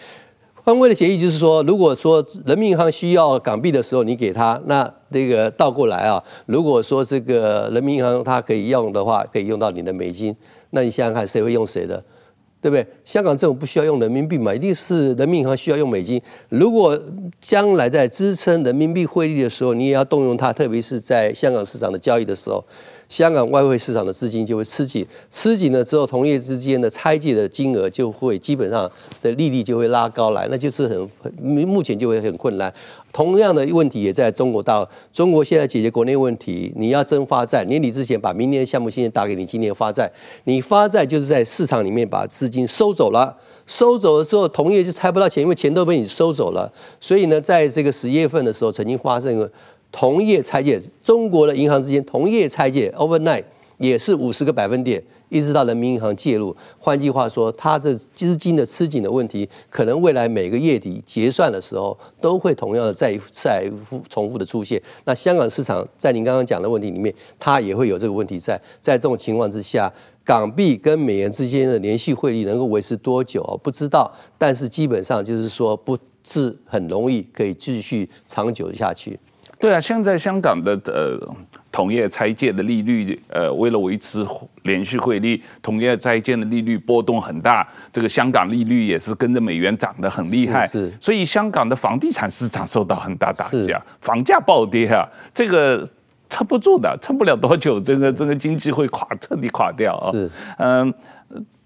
[0.67, 10.35] 换汇的协议就是说，如果说人民银行需要港币的时候，你给他，那这个倒过来啊，如果说这个人民银行它可以用的话，可以用到你的美金，
[10.71, 12.03] 那你想想看，谁会用谁的，
[12.61, 12.85] 对不对？
[13.05, 16.21] 香港政府不需要用人民币嘛，一定是人民银行需要用美金。
[16.49, 17.01] 如果
[17.39, 22.61] 将来在支撑人民币汇率的时候，你也要动用它，特别是在香港市场的交易的时候。
[23.09, 28.89] 香港外汇市场的资金就会吃紧，吃紧了之后，同业之间的拆借的金额就会基本上
[29.21, 32.73] 的利率就会拉高来，那就是很目前就会很困难。
[33.13, 40.11] 同样的问题也在中国到，中国现在解决国内问题，你要增发债，年底之前把明年的项目先打给你，今年发债，
[40.43, 43.37] 你发债就是在市场里面把资金收走了。
[43.65, 46.71] 收走了之后，同业就拆不到钱，因为钱都被你收走了。
[47.01, 49.49] 所以呢，在这个十月份的时候，曾经发生
[49.91, 53.43] 同业拆借，中国的银行之间同业拆借，overnight
[53.77, 55.01] 也是五十个百分点。
[55.29, 64.81] 一直到人民银行介入，换句话说，它的资金的吃紧的问题，可能未来每个月底结算的时候，都会同样的再再复重复的出现。
[65.03, 68.57] 那香港市场在您刚刚讲的问题里面，它也会有这个问题在。
[68.79, 69.91] 在这种情况之下，
[70.23, 79.19] 港币跟美元之间的连续汇率能够维持多久不知道，但是基本上就是说不是很容易可以继续长久下去。
[79.59, 81.35] 对啊，现在香港的呃。
[81.69, 84.25] 同业拆借的利率，呃，为了维持
[84.63, 87.67] 连续汇率，同业拆借的利率波动很大。
[87.93, 90.93] 这个香港利率也是跟着美元涨得很厉害，是，是。
[90.99, 95.87] 所以香港的房地产市场受到很大打击，啊房价暴跌啊，这个
[96.31, 100.11] 撑不住的，撑不了多久，这个这个经济会垮，彻底垮掉啊。
[100.11, 100.91] 是，嗯。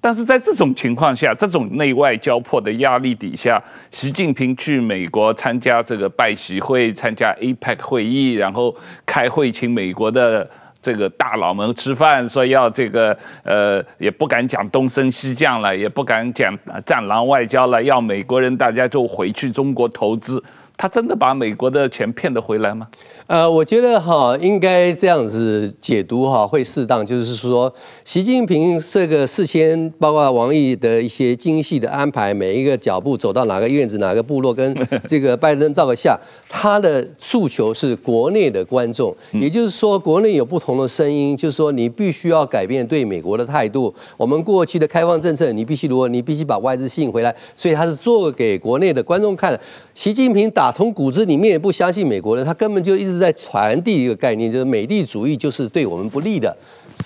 [0.03, 8.75] 但是在这种情况下，这种内外交迫的压力底下，习近平去美国参加这个拜习会，参加 APEC 会议，然后
[9.05, 10.49] 开会请美国的
[10.81, 20.43] 这个大佬们吃饭，说要这个呃，也不敢讲东升西降了，也不敢讲战狼外交了，要美国人大家就回去中国投资。
[20.81, 22.87] 他真的把美国的钱骗得回来吗？
[23.27, 27.05] 呃，我觉得哈，应该这样子解读哈，会适当。
[27.05, 27.71] 就是说，
[28.03, 34.75] 习近平这个事先，包括王毅的一些精细的安排，每一个脚步走到哪个院子、哪个部落，跟
[35.07, 36.19] 这个拜登照个相，
[36.53, 43.91] 他的诉求是国内的观众，也就是说，国内有不同的声音，就是说，你必须要改变对美国的态度。
[44.17, 49.57] 我们过去的开放政策，你必须如何你必须把外资吸引回来，所以他是做给国内的观众看。
[49.93, 56.55] 习近平打通骨子里面也不相信美国人，他根本就一直在传递一个概念，就是美帝主义就是对我们不利的，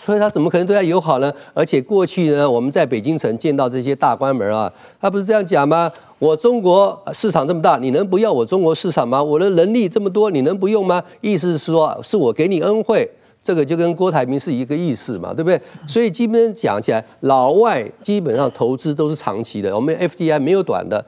[0.06, 1.34] 所以他怎么可能对他友好呢？
[1.54, 5.92] 而且过去呢，我们在北京城见到这些大官们啊，他不是这样讲吗？
[6.20, 9.22] 我中国市场这么大，你能不要我中国市场吗？
[9.22, 11.02] 我的能力这么多，你能不用吗？
[11.22, 13.10] 意思是说，是我给你恩惠，
[13.42, 15.60] 这个就跟郭台铭是一个意思嘛，对不对？
[15.88, 21.04] 所以基本上讲起来，老外基本上投资都是长期的，我们 FDI 没有短的。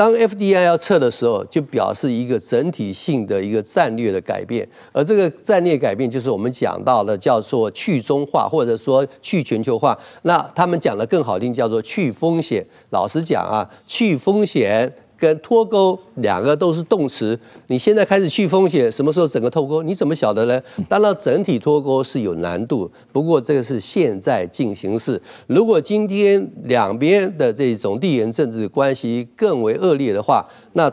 [0.00, 9.94] 当 FDI 要撤的时候，就表示一个整体性的一个战略的改变，而这个战略改变就是我们讲到的叫做去中化，或者说去全球化。
[10.22, 12.64] 那他们讲的更好听，叫做去风险。
[12.88, 14.90] 老实讲啊，去风险。
[15.20, 19.82] 跟脱钩两个都是动词，你现在开始去风险，什么时候整个脱钩？
[19.82, 20.60] 你怎么晓得呢？
[20.88, 25.20] 当然，整体脱钩是有难度，不过这个是现在进行式。
[25.46, 30.90] 如果今天两边的这种地缘政治关系更为恶劣的话，那。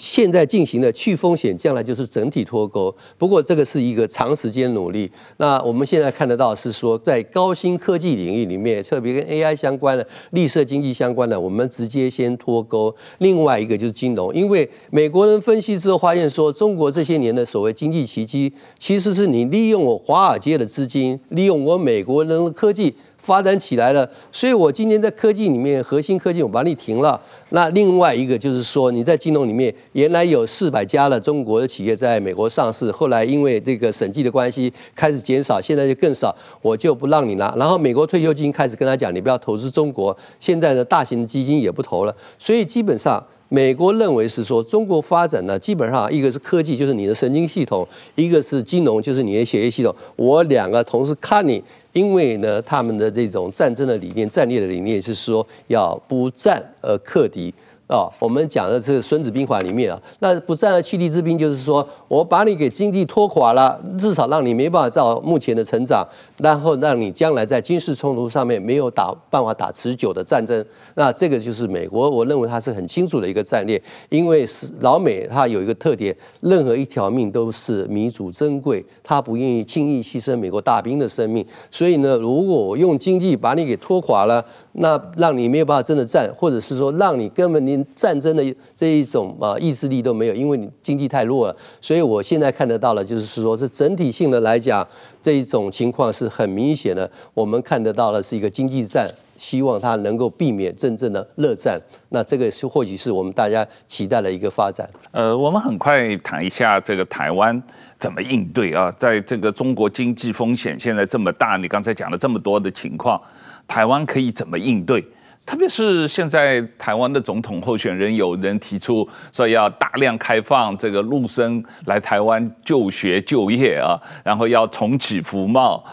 [0.00, 2.94] 现在进行的去风险，将来就是整体脱钩。
[3.18, 5.10] 不过这个是一个长时间努力。
[5.36, 12.94] 那我们现在看得到是说，在高新科技领域里面，特别跟 AI 相关的、绿色经济相关的，我们直接先脱钩。
[13.18, 22.94] 另外一个就是金融，因为美国人分析之后发现说，中国这些年的所谓经济奇迹，其实是你利用我华尔街的资金，利用我美国人的科技。
[23.20, 27.20] 发展起来了，所以我今天在科技里面，核心科技我把你停了。
[27.50, 37.54] 那另外一个就是说，你在金融里面，原来有四百家的中国的企业在美国上市，后来因为这个审计的关系开始减少，现在就更少，我就不让你拿。
[37.56, 40.16] 然后美国退休金开始跟他讲，你不要投资中国。
[40.38, 49.94] 现在的大型基金也不投了，所以基本上美国认为是说，中国发展呢，基本上一个是科技，就是你的神经系统；一个是金融，就是你的血液系统。
[50.16, 51.62] 我两个同时看你。
[51.92, 57.52] 因为呢，他们的这种战争的理念、战略的理念是说要不战而克敌。
[57.86, 66.06] 啊、哦，我们讲的这个《孙子兵法》里面啊，那不战而屈敌之兵，就是说我把你给经济拖垮了，至少让你没办法照目前的成长，
[66.42, 70.64] 然后让你将来在军事冲突上面没有打办法打持久的战争。
[70.94, 81.44] 那这个就是美国，我认为它是很清楚的一个战略，因为是老美，它有一个特点，任何一条命都是弥足珍贵，他不愿意轻易牺牲美国大兵的生命。
[81.70, 84.44] 所以呢，如果我用经济把你给拖垮了。
[84.72, 91.56] 那让你没有办法真的战，或者是说让你根本连战争的这一种啊意志力都没有，因为你经济太弱了。
[91.80, 94.86] 所以我现在看得到了，就是说这整体性的来讲，
[95.22, 97.10] 这一种情况是很明显的。
[97.34, 101.80] 我们看得到的是一个经济战，希望它能够避免真正的热战。
[102.08, 104.88] 那这个是或许是我们大家期待的一个发展。
[105.12, 107.62] 呃，我们很快谈一下这个台湾
[107.98, 113.20] 怎么应对啊，在这个中国经济风险现在这么大，你刚才讲了这么多的情况。
[113.68, 115.04] 台湾可以怎么应对？
[115.50, 125.84] 特别是现在台湾的总统候选人有人提出说要大量开放这个陆生来台湾就学就业啊，然后要重启服贸。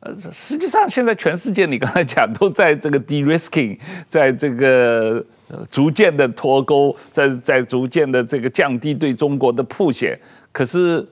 [0.00, 3.78] 呃，实际上现在全世界你刚才讲都在这个 de-risking，
[4.08, 5.22] 在这个
[5.70, 10.18] 逐渐的脱钩，在在逐渐的这个降低对中国的曝险，
[10.50, 11.06] 可是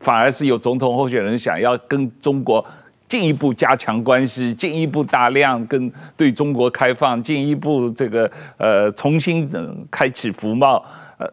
[0.00, 2.66] 反而是有总统候选人想要跟中国。
[3.14, 9.48] 进一步加强关系，进一步大量跟对中国开放，进一步这个呃重新
[9.88, 10.84] 开启服贸，
[11.16, 11.24] 呃，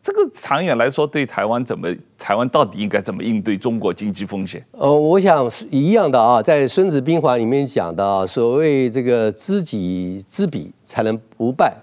[0.00, 4.64] 这个长远来说对台湾怎么，台湾到底应该怎么应对中国经济风险？
[4.70, 11.74] 呃，我想一样的啊，在《孙子兵法》里面讲的，所谓这个知己知彼，才能不败。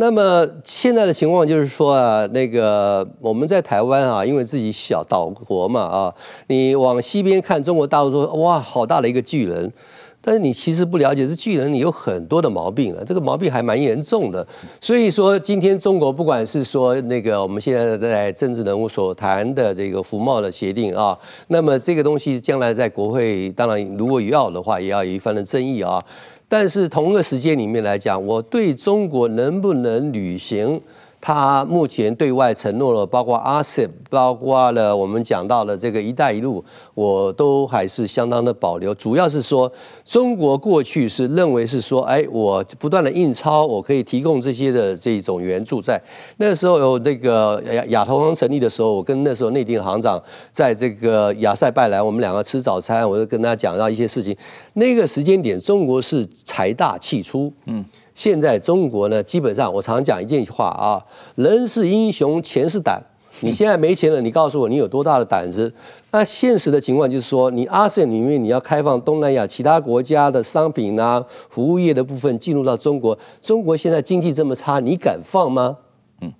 [0.00, 6.14] 那么现在的情况就是说啊，那个我们在台湾啊，因为自己小岛国嘛啊，
[6.46, 9.72] 你往西边看，中国大陆说哇，好大的一个巨人，
[10.20, 14.46] 但是你其实不了解，这巨人你有很多的毛病啊，这个毛病还蛮严重的。
[14.80, 21.18] 所以说，今天中国不管是说那个我们现在在政治人物所谈的这个服贸的协定啊，
[21.48, 26.00] 那么这个东西将来在国会，当然如果要的话，也要有一番的争议啊。
[26.48, 30.80] 但是同个时间里面来讲，我对中国能不能履行？
[31.20, 36.64] 他目前对外承诺了，包括 RCEP，包括了我们讲到的这个“一带一路”，
[36.94, 38.94] 我都还是相当的保留。
[38.94, 39.70] 主要是说，
[40.04, 45.82] 中国过去是认为是说，哎，我不断的印钞，我可以提供这些的这种援助。
[45.82, 46.00] 在
[46.36, 54.36] 那时候有那个亚亚投行成立的时候，我跟那时候内地的行长在这个亚塞拜然，我们两个吃早餐，我就跟他讲到一些事情。
[54.74, 57.84] 那个时间点，中国是财大气粗，嗯。
[58.18, 60.98] 现在中国呢，基本上我常讲一句话啊，
[61.36, 63.00] 人是英雄，钱是胆。
[63.42, 65.72] 你现在没钱了，你告诉我你有多大的胆子？
[66.10, 75.76] 那现实的情况就是说，你 ASEAN 里面你要开放东南亚其他国家的商品啊、服务业的部分进入到中国，中国现在经济这么差，你敢放吗？
[76.20, 76.32] 嗯，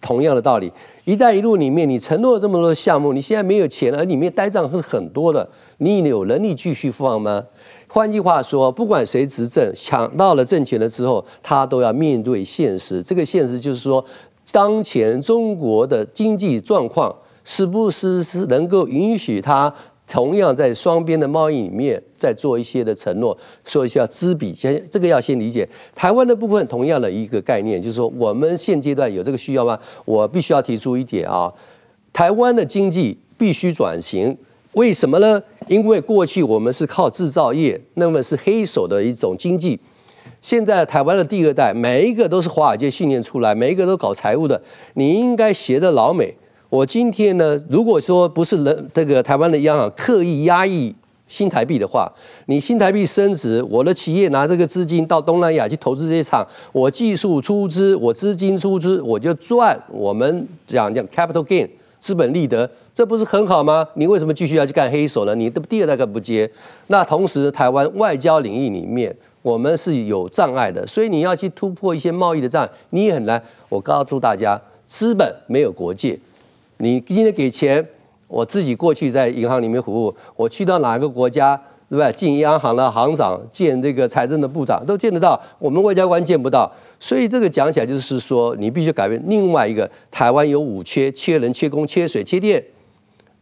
[0.00, 0.72] 同样的道理，
[1.04, 7.44] 一带一路里面你承诺了这么多项目，你现在没有钱了，而里面呆账是很多的，你有能力继续放吗？
[7.92, 13.02] 换句话说，不管谁执政，抢到了政权了之后，他都要面对现实。
[13.02, 14.04] 这个现实就是说，
[14.52, 17.12] 当前中国的经济状况
[17.44, 19.74] 是不是是能够允许他
[20.06, 24.54] 同样在双边的贸易里面再做一些的承诺，说一下知彼。
[24.54, 25.68] 先这个要先理解。
[25.92, 29.76] 台湾的部分同样的一个概念，就是说，我们现阶段有这个需要吗？
[30.04, 31.52] 我必须要提出一点啊，
[32.12, 34.38] 台湾的经济必须转型。
[34.74, 35.42] 为什么呢？
[35.66, 39.78] 因为过去我们是靠制造业，那么是黑手的一种经济。
[40.40, 44.60] 现在台湾的第二代，每一个都是华尔街训练出来，每一个都搞财务的。
[44.94, 46.34] 你应该学的老美。
[46.68, 50.94] 我今天呢，如果说不是人这个台湾的央行刻意压抑
[51.26, 52.10] 新台币的话，
[52.46, 61.68] 你新台币升值，我的企业拿这个资金到东南亚去投资这些厂，我技术出资，我资金出资，我就赚我们讲讲 capital gain
[61.98, 62.70] 资本利得。
[63.00, 63.88] 这不是很好吗？
[63.94, 65.34] 你为什么继续要去干黑手呢？
[65.34, 66.46] 你的第二代干不接？
[66.88, 73.42] 那同时，台湾外交领域里面，我们是有障碍的，所以你要去突破一些贸易的障碍，你也很难。
[73.70, 76.18] 我告诉大家，资本没有国界。
[76.76, 77.82] 你今天给钱，
[78.28, 82.12] 我自己过去在银行里面服务，我去到哪个国家，对吧？
[82.12, 86.70] 进央行的行长，见这个财政的部长，都见得到，我们外交官见不到。
[86.98, 89.90] 所以这个讲起来就是说，你必须改变另外一个。
[90.10, 92.62] 台湾有五缺：缺人、缺工、缺水、缺电。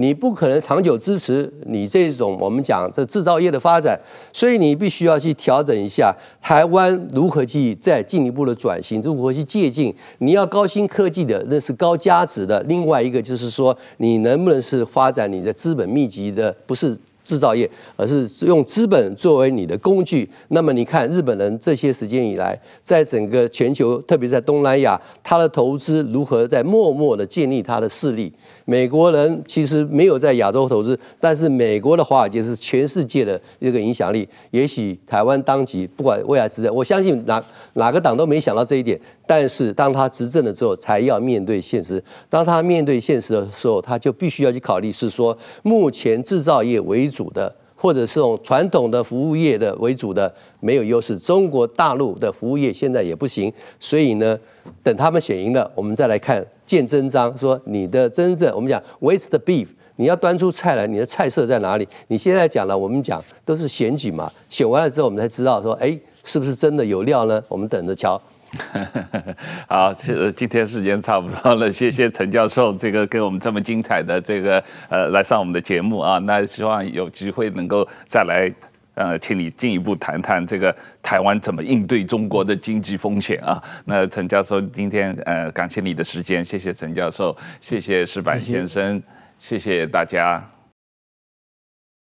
[0.00, 3.98] 你不可能长久支持你这种我们讲这制造业的发展，
[4.32, 9.92] 所以你必须要去调整一下台湾如何去再进一步的转型，如何去借鉴。
[10.18, 12.62] 你要高新科技的，那是高价值的。
[12.62, 16.96] 另外一个就是说，你能不能是发展你的资本密集的，不是。
[17.24, 20.26] 制造业，而是用资本作为你的工具。
[20.48, 28.32] 那么你看，日本人这些时间以来，在整个全球，特别在东南亚，他的投资如何在默默的建立他的势力？
[28.68, 34.28] 美国人其实没有在亚洲投资，但是美国的华尔街是全世界的一个影响力。
[34.50, 37.42] 也许台湾当局不管未来执政，我相信哪
[37.72, 39.00] 哪个党都没想到这一点。
[39.26, 42.02] 但是当他执政了之后，才要面对现实。
[42.28, 51.16] 当他面对现实的时候，他就必须要去考虑，是说目前制造业为主的，或者是这种传统的服务业的为主的没有优势。
[51.16, 53.50] 中国大陆的服务业现在也不行，
[53.80, 54.38] 所以呢，
[54.82, 57.36] 等他们选赢了，我们再来看见真章。
[57.36, 59.68] 说你的真正，我们讲 Where's the beef？
[59.96, 61.88] 你要端出菜来，你的菜色在哪里？
[62.06, 67.42] 你现在讲了，我们讲都是选举嘛，选完了之后，我们才知道说，哎，是不是真的有料呢？
[67.48, 68.20] 我们等着瞧。
[69.68, 69.92] 好，
[70.36, 78.50] 今天时间差不多了，谢谢陈教授，这个给我们这么精彩的这个呃来上我们的节目啊，那希望有机会能够再来
[78.98, 83.62] 呃，请你进一步谈谈这个台湾怎么应对中国的经济风险啊。
[83.84, 89.00] 那陈教授今天呃感谢你的时间，谢谢陈教授，谢谢石板先生，
[89.38, 90.57] 谢谢，谢谢大家。